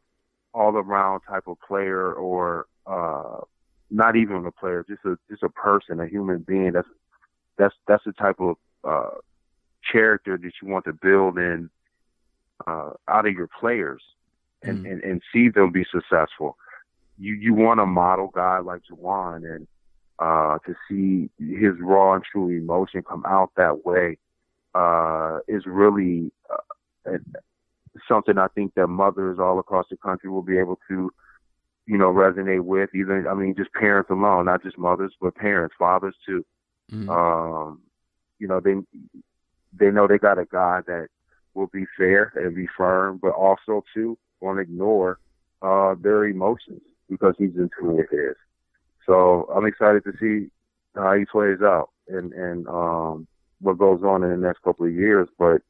all 0.54 0.76
around 0.76 1.20
type 1.20 1.44
of 1.46 1.56
player 1.66 2.12
or 2.12 2.66
uh, 2.86 3.40
not 3.90 4.16
even 4.16 4.44
a 4.46 4.52
player, 4.52 4.84
just 4.88 5.04
a 5.04 5.18
just 5.28 5.42
a 5.42 5.48
person, 5.48 6.00
a 6.00 6.06
human 6.06 6.38
being, 6.38 6.72
that's 6.72 6.88
that's 7.58 7.74
that's 7.86 8.04
the 8.04 8.12
type 8.12 8.40
of 8.40 8.56
uh, 8.84 9.16
character 9.90 10.38
that 10.38 10.52
you 10.60 10.68
want 10.68 10.84
to 10.84 10.92
build 10.92 11.38
in 11.38 11.70
uh, 12.66 12.90
out 13.08 13.26
of 13.26 13.34
your 13.34 13.48
players 13.48 14.02
and, 14.62 14.84
mm. 14.84 14.90
and, 14.90 15.02
and 15.02 15.22
see 15.32 15.48
them 15.48 15.72
be 15.72 15.84
successful. 15.90 16.56
You 17.18 17.34
you 17.34 17.54
want 17.54 17.80
a 17.80 17.86
model 17.86 18.30
guy 18.32 18.58
like 18.60 18.82
Juwan 18.90 19.44
and 19.56 19.66
uh, 20.18 20.58
to 20.66 20.74
see 20.88 21.28
his 21.38 21.74
raw 21.80 22.14
and 22.14 22.24
true 22.24 22.48
emotion 22.50 23.02
come 23.02 23.24
out 23.26 23.50
that 23.56 23.84
way 23.84 24.18
uh, 24.74 25.40
is 25.48 25.66
really 25.66 26.30
uh, 26.50 27.16
something 28.08 28.38
I 28.38 28.48
think 28.48 28.74
that 28.74 28.88
mothers 28.88 29.38
all 29.38 29.58
across 29.58 29.86
the 29.90 29.96
country 29.96 30.30
will 30.30 30.42
be 30.42 30.58
able 30.58 30.78
to, 30.88 31.10
you 31.86 31.98
know, 31.98 32.12
resonate 32.12 32.64
with. 32.64 32.90
Even 32.94 33.26
I 33.28 33.34
mean, 33.34 33.54
just 33.56 33.72
parents 33.72 34.10
alone, 34.10 34.46
not 34.46 34.62
just 34.62 34.78
mothers, 34.78 35.14
but 35.20 35.34
parents, 35.34 35.74
fathers 35.78 36.14
too. 36.26 36.44
Mm-hmm. 36.90 37.10
Um, 37.10 37.80
you 38.38 38.48
know, 38.48 38.60
they 38.60 38.74
they 39.78 39.90
know 39.90 40.06
they 40.06 40.18
got 40.18 40.38
a 40.38 40.44
guy 40.44 40.80
that 40.86 41.08
will 41.54 41.68
be 41.68 41.84
fair 41.96 42.32
and 42.36 42.54
be 42.54 42.66
firm, 42.76 43.18
but 43.22 43.32
also 43.32 43.84
too 43.94 44.18
won't 44.40 44.58
ignore 44.60 45.18
uh, 45.62 45.94
their 46.00 46.24
emotions 46.24 46.82
because 47.08 47.34
he's 47.38 47.54
in 47.56 47.70
tune 47.78 47.96
with 47.96 48.10
his. 48.10 48.34
So 49.06 49.50
I'm 49.54 49.66
excited 49.66 50.04
to 50.04 50.12
see 50.20 50.50
how 50.94 51.14
he 51.14 51.24
plays 51.24 51.62
out 51.62 51.90
and 52.08 52.32
and 52.32 52.66
um, 52.68 53.26
what 53.60 53.78
goes 53.78 54.02
on 54.02 54.22
in 54.24 54.30
the 54.30 54.36
next 54.36 54.62
couple 54.62 54.86
of 54.86 54.92
years. 54.92 55.28
But 55.38 55.62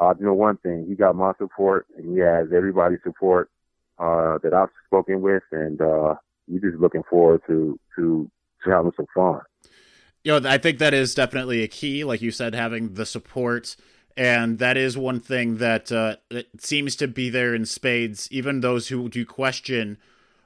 uh, 0.00 0.14
you 0.18 0.26
know 0.26 0.34
one 0.34 0.56
thing, 0.58 0.86
he 0.88 0.94
got 0.94 1.14
my 1.14 1.32
support 1.38 1.86
and 1.96 2.12
he 2.12 2.18
has 2.20 2.48
everybody's 2.54 3.02
support 3.04 3.50
uh, 3.98 4.38
that 4.42 4.54
I've 4.54 4.70
spoken 4.86 5.20
with, 5.20 5.42
and 5.52 5.80
uh, 5.80 6.14
we're 6.48 6.60
just 6.60 6.80
looking 6.80 7.02
forward 7.08 7.42
to 7.46 7.78
to 7.96 8.30
to 8.64 8.70
having 8.70 8.92
some 8.96 9.06
fun. 9.14 9.40
You 10.24 10.38
know, 10.38 10.50
I 10.50 10.58
think 10.58 10.78
that 10.78 10.92
is 10.92 11.14
definitely 11.14 11.62
a 11.62 11.68
key, 11.68 12.04
like 12.04 12.20
you 12.20 12.30
said, 12.30 12.54
having 12.54 12.94
the 12.94 13.06
support 13.06 13.76
and 14.16 14.58
that 14.58 14.76
is 14.76 14.98
one 14.98 15.20
thing 15.20 15.56
that 15.56 15.90
uh, 15.92 16.16
that 16.28 16.60
seems 16.60 16.96
to 16.96 17.08
be 17.08 17.30
there 17.30 17.54
in 17.54 17.64
spades. 17.64 18.28
Even 18.30 18.60
those 18.60 18.88
who 18.88 19.08
do 19.08 19.24
question, 19.24 19.98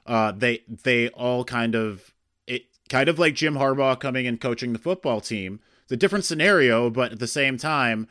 uh, 0.05 0.31
they 0.31 0.63
they 0.67 1.09
all 1.09 1.43
kind 1.43 1.75
of 1.75 2.13
it 2.47 2.67
kind 2.89 3.09
of 3.09 3.19
like 3.19 3.35
Jim 3.35 3.55
Harbaugh 3.55 3.99
coming 3.99 4.27
and 4.27 4.39
coaching 4.39 4.73
the 4.73 4.79
football 4.79 5.19
team. 5.19 5.59
It's 5.83 5.91
a 5.91 5.97
different 5.97 6.25
scenario, 6.25 6.89
but 6.89 7.11
at 7.11 7.19
the 7.19 7.27
same 7.27 7.57
time, 7.57 8.07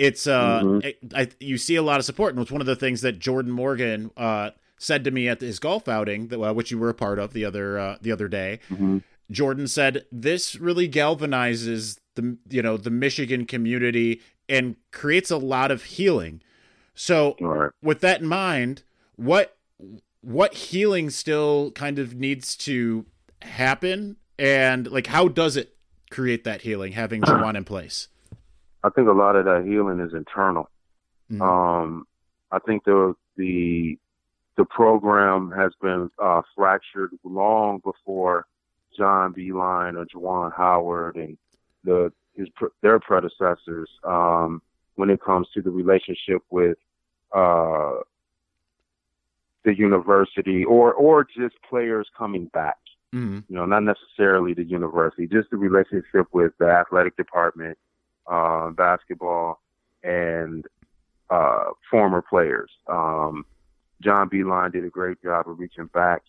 it's 0.00 0.26
uh, 0.26 0.62
mm-hmm. 0.62 0.86
it, 0.86 0.98
I, 1.14 1.28
you 1.40 1.58
see 1.58 1.76
a 1.76 1.82
lot 1.82 1.98
of 1.98 2.06
support, 2.06 2.32
and 2.32 2.40
it's 2.40 2.50
one 2.50 2.62
of 2.62 2.66
the 2.66 2.74
things 2.74 3.02
that 3.02 3.18
Jordan 3.18 3.52
Morgan 3.52 4.10
uh, 4.16 4.50
said 4.78 5.04
to 5.04 5.10
me 5.10 5.28
at 5.28 5.42
his 5.42 5.58
golf 5.58 5.88
outing, 5.88 6.28
that, 6.28 6.40
uh, 6.40 6.54
which 6.54 6.70
you 6.70 6.78
were 6.78 6.88
a 6.88 6.94
part 6.94 7.18
of 7.18 7.34
the 7.34 7.44
other 7.44 7.78
uh, 7.78 7.96
the 8.00 8.10
other 8.10 8.26
day. 8.26 8.60
Mm-hmm. 8.70 8.98
Jordan 9.30 9.68
said 9.68 10.06
this 10.10 10.56
really 10.56 10.88
galvanizes 10.88 11.98
the 12.14 12.38
you 12.48 12.62
know 12.62 12.78
the 12.78 12.90
Michigan 12.90 13.44
community 13.44 14.22
and 14.48 14.76
creates 14.90 15.30
a 15.30 15.36
lot 15.36 15.70
of 15.70 15.84
healing. 15.84 16.40
So 16.94 17.36
right. 17.38 17.70
with 17.82 18.00
that 18.00 18.22
in 18.22 18.26
mind, 18.26 18.82
what 19.16 19.58
what 20.22 20.54
healing 20.54 21.10
still 21.10 21.72
kind 21.72 21.98
of 21.98 22.14
needs 22.14 22.56
to 22.56 23.04
happen 23.42 24.16
and 24.38 24.90
like 24.90 25.08
how 25.08 25.28
does 25.28 25.56
it 25.58 25.76
create 26.10 26.44
that 26.44 26.62
healing 26.62 26.92
having 26.92 27.20
Juwan 27.22 27.54
in 27.54 27.64
place? 27.64 28.08
I 28.82 28.90
think 28.90 29.08
a 29.08 29.12
lot 29.12 29.36
of 29.36 29.44
that 29.44 29.64
healing 29.66 30.00
is 30.00 30.14
internal. 30.14 30.70
Mm-hmm. 31.30 31.42
Um, 31.42 32.06
I 32.50 32.58
think 32.58 32.84
the 32.84 33.14
the 33.36 33.98
the 34.56 34.64
program 34.64 35.52
has 35.56 35.72
been 35.80 36.10
uh, 36.22 36.42
fractured 36.56 37.12
long 37.24 37.80
before 37.84 38.46
John 38.96 39.32
Beilein 39.32 39.96
or 39.96 40.06
Juwan 40.06 40.52
Howard 40.54 41.16
and 41.16 41.36
the 41.84 42.12
his 42.34 42.48
their 42.82 42.98
predecessors 43.00 43.88
um, 44.04 44.62
when 44.96 45.10
it 45.10 45.22
comes 45.22 45.48
to 45.54 45.62
the 45.62 45.70
relationship 45.70 46.42
with 46.50 46.76
uh, 47.32 47.94
the 49.64 49.76
university 49.76 50.64
or 50.64 50.92
or 50.94 51.24
just 51.24 51.54
players 51.68 52.08
coming 52.16 52.46
back. 52.46 52.78
Mm-hmm. 53.14 53.40
You 53.48 53.56
know, 53.56 53.66
not 53.66 53.82
necessarily 53.82 54.54
the 54.54 54.64
university, 54.64 55.26
just 55.26 55.50
the 55.50 55.56
relationship 55.56 56.26
with 56.32 56.52
the 56.58 56.66
athletic 56.66 57.16
department, 57.16 57.76
uh, 58.26 58.70
basketball, 58.70 59.60
and 60.02 60.64
uh, 61.30 61.64
former 61.90 62.22
players. 62.22 62.70
Um, 62.88 63.44
John 64.02 64.28
Beilein 64.30 64.72
did 64.72 64.84
a 64.84 64.88
great 64.88 65.22
job 65.22 65.48
of 65.48 65.58
reaching 65.58 65.86
back 65.86 66.22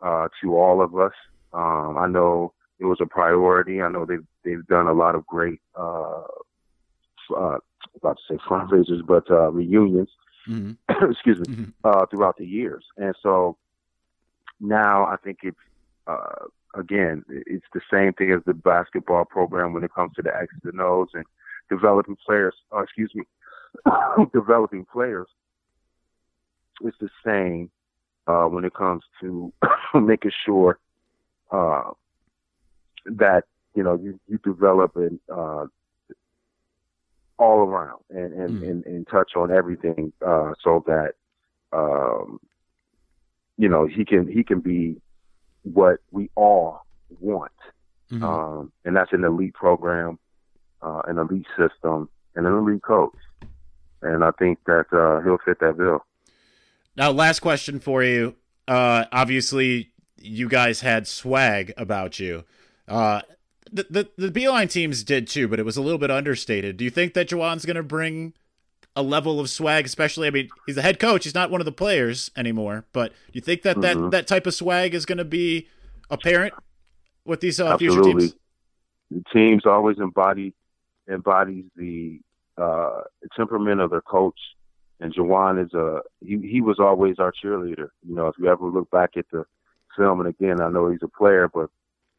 uh, 0.00 0.28
to 0.40 0.56
all 0.56 0.82
of 0.82 0.96
us. 0.96 1.12
Um, 1.52 1.96
I 1.98 2.06
know 2.06 2.52
it 2.78 2.86
was 2.86 2.98
a 3.00 3.06
priority. 3.06 3.82
I 3.82 3.88
know 3.88 4.04
they've 4.04 4.26
they've 4.44 4.66
done 4.66 4.86
a 4.86 4.92
lot 4.92 5.14
of 5.14 5.26
great, 5.26 5.60
uh, 5.78 6.22
uh, 7.36 7.58
about 7.96 8.18
to 8.18 8.22
say 8.28 8.36
fundraisers, 8.48 9.06
but 9.06 9.30
uh, 9.30 9.50
reunions. 9.50 10.08
Mm-hmm. 10.48 11.10
excuse 11.10 11.38
me, 11.38 11.54
mm-hmm. 11.54 11.70
uh, 11.84 12.06
throughout 12.06 12.36
the 12.36 12.46
years, 12.46 12.84
and 12.96 13.14
so 13.22 13.56
now 14.58 15.04
I 15.04 15.16
think 15.22 15.38
it's 15.42 15.56
uh, 16.06 16.46
again 16.74 17.24
it's 17.28 17.66
the 17.74 17.80
same 17.90 18.12
thing 18.14 18.32
as 18.32 18.40
the 18.46 18.54
basketball 18.54 19.24
program 19.24 19.72
when 19.72 19.84
it 19.84 19.94
comes 19.94 20.12
to 20.14 20.22
the 20.22 20.34
X's 20.34 20.60
and 20.64 20.80
O's 20.80 21.08
and 21.14 21.24
developing 21.70 22.16
players. 22.24 22.54
Uh, 22.74 22.82
excuse 22.82 23.12
me, 23.14 23.24
developing 24.32 24.84
players. 24.92 25.26
It's 26.82 26.96
the 27.00 27.10
same 27.24 27.70
uh, 28.26 28.44
when 28.44 28.64
it 28.64 28.74
comes 28.74 29.02
to 29.20 29.52
making 29.94 30.32
sure 30.44 30.78
uh, 31.50 31.90
that 33.06 33.44
you 33.74 33.82
know 33.82 33.98
you, 34.02 34.18
you 34.28 34.38
develop 34.38 34.96
and 34.96 35.18
uh, 35.32 35.66
all 37.38 37.58
around 37.60 38.00
and 38.10 38.32
and, 38.32 38.62
Mm. 38.62 38.70
and, 38.70 38.86
and 38.86 39.08
touch 39.08 39.32
on 39.36 39.50
everything 39.50 40.12
uh, 40.24 40.52
so 40.62 40.84
that 40.86 41.12
um, 41.72 42.38
you 43.56 43.68
know 43.68 43.86
he 43.86 44.04
can 44.04 44.26
he 44.28 44.44
can 44.44 44.60
be 44.60 45.00
what 45.62 45.98
we 46.10 46.30
all 46.34 46.80
want 47.20 47.52
Mhm. 48.10 48.22
um, 48.22 48.72
and 48.84 48.94
that's 48.96 49.12
an 49.12 49.24
elite 49.24 49.54
program 49.54 50.18
uh, 50.82 51.02
an 51.06 51.18
elite 51.18 51.46
system 51.56 52.08
and 52.34 52.46
an 52.46 52.52
elite 52.52 52.82
coach 52.82 53.14
and 54.02 54.24
I 54.24 54.30
think 54.32 54.58
that 54.66 54.86
uh, 54.92 55.22
he'll 55.22 55.38
fit 55.44 55.60
that 55.60 55.76
bill. 55.78 56.04
Now, 56.96 57.10
last 57.12 57.38
question 57.40 57.78
for 57.78 58.02
you. 58.02 58.34
Uh, 58.66 59.04
obviously, 59.12 59.92
you 60.16 60.48
guys 60.48 60.80
had 60.80 61.06
swag 61.06 61.72
about 61.76 62.18
you. 62.18 62.42
Uh, 62.88 63.22
the, 63.72 63.86
the 63.88 64.26
the 64.26 64.32
Beilein 64.32 64.68
teams 64.68 65.04
did 65.04 65.26
too, 65.28 65.46
but 65.48 65.58
it 65.60 65.64
was 65.64 65.76
a 65.76 65.82
little 65.82 65.98
bit 65.98 66.10
understated. 66.10 66.76
Do 66.76 66.84
you 66.84 66.90
think 66.90 67.14
that 67.14 67.28
Juwan's 67.28 67.64
going 67.64 67.76
to 67.76 67.82
bring 67.84 68.34
a 68.94 69.02
level 69.02 69.40
of 69.40 69.48
swag, 69.48 69.86
especially? 69.86 70.26
I 70.26 70.30
mean, 70.30 70.50
he's 70.66 70.76
the 70.76 70.82
head 70.82 70.98
coach; 70.98 71.24
he's 71.24 71.34
not 71.34 71.50
one 71.50 71.60
of 71.60 71.64
the 71.64 71.72
players 71.72 72.30
anymore. 72.36 72.84
But 72.92 73.10
do 73.12 73.32
you 73.32 73.40
think 73.40 73.62
that 73.62 73.76
Mhm. 73.76 73.82
that, 73.82 74.10
that 74.10 74.26
type 74.26 74.46
of 74.46 74.54
swag 74.54 74.94
is 74.94 75.06
going 75.06 75.18
to 75.18 75.24
be 75.24 75.68
apparent 76.10 76.54
with 77.24 77.40
these 77.40 77.58
uh, 77.60 77.76
future 77.78 78.02
teams? 78.02 78.34
The 79.10 79.24
teams 79.32 79.66
always 79.66 79.98
embody 79.98 80.54
embodies 81.08 81.64
the 81.76 82.20
uh, 82.58 83.02
temperament 83.36 83.80
of 83.80 83.90
their 83.90 84.02
coach. 84.02 84.38
And 85.00 85.12
Juwan 85.12 85.64
is 85.64 85.74
a 85.74 86.00
he. 86.20 86.38
He 86.38 86.60
was 86.60 86.78
always 86.78 87.18
our 87.18 87.32
cheerleader. 87.32 87.88
You 88.06 88.14
know, 88.14 88.28
if 88.28 88.36
you 88.38 88.46
ever 88.46 88.66
look 88.66 88.90
back 88.90 89.16
at 89.16 89.26
the 89.32 89.44
film, 89.96 90.20
and 90.20 90.28
again, 90.28 90.60
I 90.60 90.68
know 90.70 90.90
he's 90.90 91.02
a 91.02 91.08
player, 91.08 91.48
but 91.52 91.70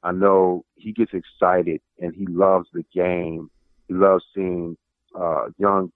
I 0.03 0.11
know 0.11 0.65
he 0.75 0.91
gets 0.91 1.13
excited 1.13 1.81
and 1.99 2.13
he 2.13 2.25
loves 2.27 2.67
the 2.73 2.83
game. 2.93 3.49
He 3.87 3.93
loves 3.93 4.25
seeing 4.35 4.75
uh, 5.15 5.45
young 5.57 5.93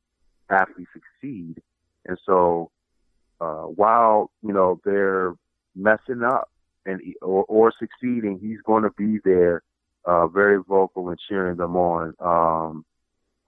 athletes 0.49 0.89
succeed. 0.93 1.62
And 2.05 2.17
so, 2.25 2.71
uh, 3.39 3.63
while 3.63 4.31
you 4.41 4.53
know 4.53 4.79
they're 4.83 5.36
messing 5.75 6.23
up 6.23 6.49
and 6.86 7.01
or, 7.21 7.43
or 7.45 7.73
succeeding, 7.77 8.39
he's 8.39 8.62
going 8.62 8.83
to 8.83 8.91
be 8.91 9.19
there 9.23 9.63
uh, 10.05 10.27
very 10.27 10.62
vocal 10.62 11.10
and 11.10 11.19
cheering 11.27 11.57
them 11.57 11.75
on 11.75 12.13
um, 12.19 12.86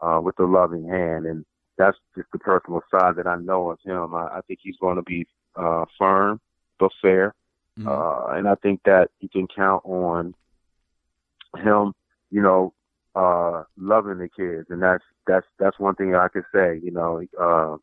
uh, 0.01 0.19
with 0.21 0.39
a 0.39 0.45
loving 0.45 0.87
hand. 0.87 1.25
And 1.25 1.45
that's 1.77 1.97
just 2.15 2.27
the 2.31 2.39
personal 2.39 2.81
side 2.91 3.15
that 3.15 3.27
I 3.27 3.37
know 3.37 3.71
of 3.71 3.79
him. 3.83 4.13
I, 4.13 4.37
I 4.37 4.41
think 4.47 4.59
he's 4.61 4.77
going 4.77 4.97
to 4.97 5.03
be 5.03 5.25
uh, 5.55 5.85
firm 5.97 6.41
but 6.79 6.91
fair. 7.01 7.35
Mhm. 7.77 7.87
Uh, 7.87 8.35
and 8.35 8.47
I 8.47 8.55
think 8.55 8.81
that 8.83 9.11
you 9.19 9.29
can 9.29 9.47
count 9.47 9.83
on 9.85 10.33
him, 11.57 11.93
you 12.31 12.41
know, 12.41 12.73
uh, 13.19 13.63
loving 13.77 14.19
the 14.19 14.29
kids. 14.29 14.67
And 14.69 14.81
that's, 14.81 15.03
that's, 15.27 15.45
that's 15.59 15.77
one 15.77 15.95
thing 15.95 16.15
I 16.15 16.29
can 16.29 16.43
say, 16.53 16.79
you 16.81 16.91
know, 16.91 17.21
uh, 17.39 17.75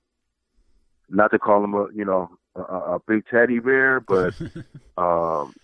not 1.11 1.31
to 1.33 1.39
call 1.39 1.63
him 1.63 1.75
a, 1.75 1.87
you 1.95 2.05
know, 2.05 2.31
a, 2.55 2.61
a 2.61 2.99
big 3.07 3.25
teddy 3.31 3.59
bear, 3.59 4.01
but, 4.01 4.33
um, 4.97 5.55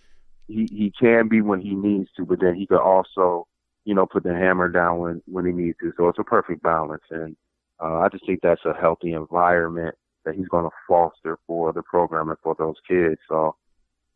he, 0.47 0.67
he 0.71 0.93
can 0.99 1.27
be 1.27 1.41
when 1.41 1.59
he 1.59 1.73
needs 1.73 2.09
to, 2.17 2.25
but 2.25 2.39
then 2.39 2.53
he 2.55 2.67
could 2.67 2.81
also, 2.81 3.47
you 3.85 3.95
know, 3.95 4.05
put 4.05 4.23
the 4.23 4.33
hammer 4.33 4.69
down 4.69 4.99
when, 4.99 5.21
when 5.25 5.45
he 5.45 5.51
needs 5.51 5.77
to. 5.81 5.91
So 5.97 6.07
it's 6.07 6.19
a 6.19 6.23
perfect 6.23 6.61
balance. 6.61 7.03
And, 7.09 7.35
uh, 7.81 7.99
I 7.99 8.09
just 8.09 8.25
think 8.27 8.41
that's 8.43 8.65
a 8.65 8.73
healthy 8.79 9.13
environment 9.13 9.95
that 10.25 10.35
he's 10.35 10.47
going 10.49 10.65
to 10.65 10.75
foster 10.87 11.39
for 11.47 11.73
the 11.73 11.81
program 11.81 12.29
and 12.29 12.37
for 12.43 12.55
those 12.59 12.75
kids. 12.87 13.19
So, 13.27 13.55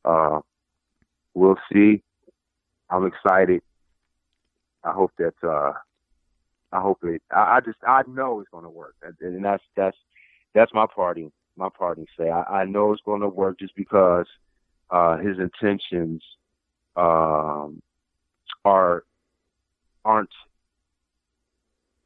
uh, 0.06 0.42
we'll 1.34 1.58
see. 1.74 2.04
I'm 2.90 3.08
excited. 3.08 3.62
I 4.88 4.92
hope 4.94 5.12
that, 5.18 5.34
uh, 5.44 5.74
I 6.72 6.82
hope 6.82 7.00
it, 7.04 7.22
I, 7.32 7.58
I 7.58 7.60
just, 7.64 7.78
I 7.88 8.02
know 8.08 8.40
it's 8.40 8.50
going 8.50 8.64
to 8.64 8.70
work. 8.70 8.96
And, 9.04 9.16
and 9.22 9.46
that's, 9.46 9.64
that's, 9.76 9.98
that's 10.54 10.74
my 10.74 10.86
party, 10.88 11.32
my 11.56 11.70
party 11.70 12.06
say. 12.18 12.30
I, 12.30 12.62
I 12.62 12.66
know 12.66 12.94
it's 12.94 13.02
going 13.06 13.22
to 13.22 13.28
work 13.28 13.60
just 13.60 13.76
because, 13.76 14.28
uh, 14.90 15.18
his 15.18 15.38
intentions, 15.40 16.24
um, 16.96 17.82
are, 18.66 19.04
aren't 20.06 20.30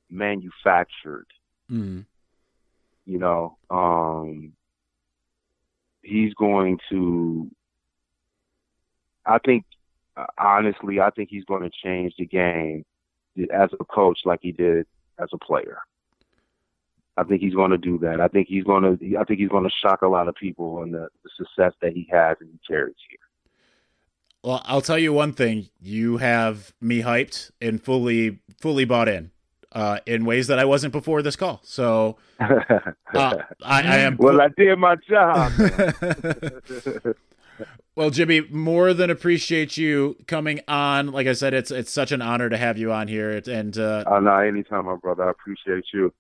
manufactured 0.10 1.28
Mhm. 1.70 2.06
you 3.06 3.17
know 3.17 3.58
um 3.70 4.52
he's 6.02 6.34
going 6.34 6.78
to 6.89 7.50
i 9.26 9.38
think 9.39 9.63
honestly 10.38 11.00
i 11.00 11.10
think 11.10 11.30
he's 11.30 11.46
going 11.46 11.64
to 11.64 11.70
change 11.84 12.14
the 12.18 12.26
game 12.26 12.84
as 13.54 13.70
a 13.80 13.86
coach 13.86 14.20
like 14.26 14.40
he 14.42 14.52
did 14.52 14.86
as 15.20 15.30
a 15.34 15.38
player 15.38 15.80
i 17.18 17.24
think 17.24 17.42
he's 17.42 17.54
going 17.54 17.72
to 17.72 17.78
do 17.78 17.98
that 17.98 18.20
i 18.22 18.28
think 18.28 18.48
he's 18.48 18.64
going 18.64 18.84
to 18.84 19.18
i 19.18 19.24
think 19.24 19.40
he's 19.40 19.50
going 19.50 19.64
to 19.64 19.70
shock 19.82 20.02
a 20.02 20.08
lot 20.08 20.28
of 20.28 20.36
people 20.36 20.78
on 20.78 20.92
the, 20.92 21.08
the 21.24 21.30
success 21.38 21.74
that 21.82 21.94
he 21.94 22.08
has 22.12 22.38
and 22.42 22.50
he 22.52 22.60
carries 22.68 22.96
here 23.10 23.20
Well, 24.44 24.62
I'll 24.66 24.82
tell 24.82 24.98
you 24.98 25.14
one 25.14 25.34
thing: 25.34 25.70
you 25.80 26.18
have 26.18 26.74
me 26.82 27.04
hyped 27.04 27.52
and 27.62 27.80
fully, 27.80 28.40
fully 28.60 28.86
bought 28.86 29.08
in, 29.08 29.30
uh, 29.72 30.00
in 30.08 30.26
ways 30.26 30.48
that 30.48 30.58
I 30.58 30.66
wasn't 30.66 30.94
before 30.94 31.22
this 31.22 31.36
call. 31.36 31.60
So 31.64 32.18
uh, 32.40 32.56
I, 33.14 33.84
I 33.84 33.98
am. 34.00 34.18
well 34.18 34.42
i 34.42 34.48
did 34.58 34.80
my 34.80 34.96
job 35.08 35.52
well, 37.95 38.10
Jimmy, 38.10 38.41
more 38.49 38.93
than 38.93 39.10
appreciate 39.10 39.77
you 39.77 40.17
coming 40.27 40.62
on. 40.67 41.12
Like 41.12 41.27
I 41.27 41.34
said, 41.34 41.54
it's 41.54 41.71
it's 41.71 41.91
such 41.91 42.12
an 42.12 42.21
honor 42.21 42.49
to 42.49 42.58
have 42.58 42.77
you 42.77 42.91
on 42.91 43.08
here. 43.08 43.41
And 43.47 43.77
uh, 43.77 44.04
oh 44.08 44.19
no 44.19 44.36
anytime 44.38 44.86
my 44.86 44.95
brother 44.95 45.23
i 45.23 45.32
appreciate 45.32 45.86
you 45.93 46.13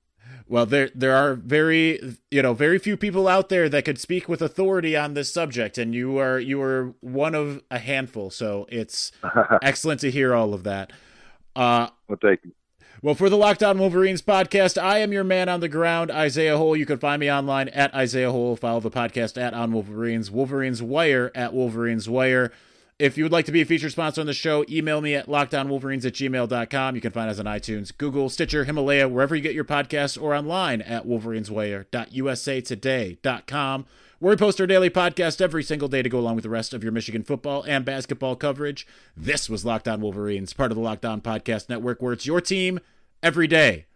well, 0.47 0.65
there 0.65 0.89
there 0.93 1.15
are 1.15 1.35
very 1.35 2.17
you 2.29 2.41
know 2.41 2.53
very 2.53 2.77
few 2.77 2.97
people 2.97 3.27
out 3.27 3.49
there 3.49 3.69
that 3.69 3.85
could 3.85 3.99
speak 3.99 4.27
with 4.27 4.41
authority 4.41 4.97
on 4.97 5.13
this 5.13 5.33
subject, 5.33 5.77
and 5.77 5.95
you 5.95 6.17
are 6.17 6.39
you 6.39 6.61
are 6.61 6.93
one 6.99 7.35
of 7.35 7.63
a 7.71 7.79
handful. 7.79 8.29
So 8.29 8.67
it's 8.69 9.11
excellent 9.61 10.01
to 10.01 10.11
hear 10.11 10.33
all 10.35 10.53
of 10.53 10.63
that. 10.63 10.91
Uh, 11.55 11.87
well 12.07 12.17
thank 12.21 12.41
you 12.43 12.51
Well, 13.03 13.15
for 13.15 13.31
the 13.31 13.37
Lockdown 13.37 13.79
Wolverines 13.79 14.21
podcast, 14.21 14.79
I 14.79 14.99
am 14.99 15.11
your 15.11 15.23
man 15.23 15.49
on 15.49 15.59
the 15.59 15.67
ground, 15.67 16.11
Isaiah 16.11 16.55
Hole. 16.55 16.75
You 16.75 16.85
can 16.85 16.99
find 16.99 17.19
me 17.19 17.31
online 17.31 17.67
at 17.69 17.91
Isaiah 17.95 18.31
Hole. 18.31 18.55
Follow 18.55 18.79
the 18.79 18.91
podcast 18.91 19.41
at 19.41 19.55
On 19.55 19.71
Wolverines, 19.71 20.29
Wolverines 20.29 20.83
Wire 20.83 21.31
at 21.33 21.51
Wolverines 21.51 22.07
Wire. 22.07 22.51
If 22.99 23.17
you 23.17 23.23
would 23.23 23.31
like 23.31 23.45
to 23.45 23.51
be 23.51 23.61
a 23.61 23.65
featured 23.65 23.91
sponsor 23.91 24.21
on 24.21 24.27
the 24.27 24.35
show, 24.35 24.63
email 24.69 25.01
me 25.01 25.15
at 25.15 25.25
lockdownwolverines 25.25 26.05
at 26.05 26.13
gmail.com. 26.13 26.93
You 26.93 27.01
can 27.01 27.11
find 27.11 27.31
us 27.31 27.39
on 27.39 27.45
iTunes, 27.45 27.91
Google, 27.97 28.29
Stitcher, 28.29 28.65
Himalaya, 28.65 29.07
wherever 29.07 29.35
you 29.35 29.41
get 29.41 29.55
your 29.55 29.65
podcasts, 29.65 30.21
or 30.21 30.35
online 30.35 30.83
at 30.83 31.07
wolverineswire.usatoday.com, 31.07 33.85
where 34.21 34.29
we 34.29 34.37
post 34.37 34.61
our 34.61 34.67
daily 34.67 34.91
podcast 34.91 35.41
every 35.41 35.63
single 35.63 35.87
day 35.87 36.03
to 36.03 36.07
go 36.07 36.19
along 36.19 36.35
with 36.35 36.43
the 36.43 36.49
rest 36.49 36.75
of 36.75 36.83
your 36.83 36.91
Michigan 36.91 37.23
football 37.23 37.63
and 37.63 37.83
basketball 37.83 38.35
coverage. 38.35 38.85
This 39.17 39.49
was 39.49 39.63
Lockdown 39.63 39.97
Wolverines, 39.97 40.53
part 40.53 40.71
of 40.71 40.77
the 40.77 40.83
Lockdown 40.83 41.23
Podcast 41.23 41.69
Network, 41.69 42.03
where 42.03 42.13
it's 42.13 42.27
your 42.27 42.39
team 42.39 42.79
every 43.23 43.47
day. 43.47 43.87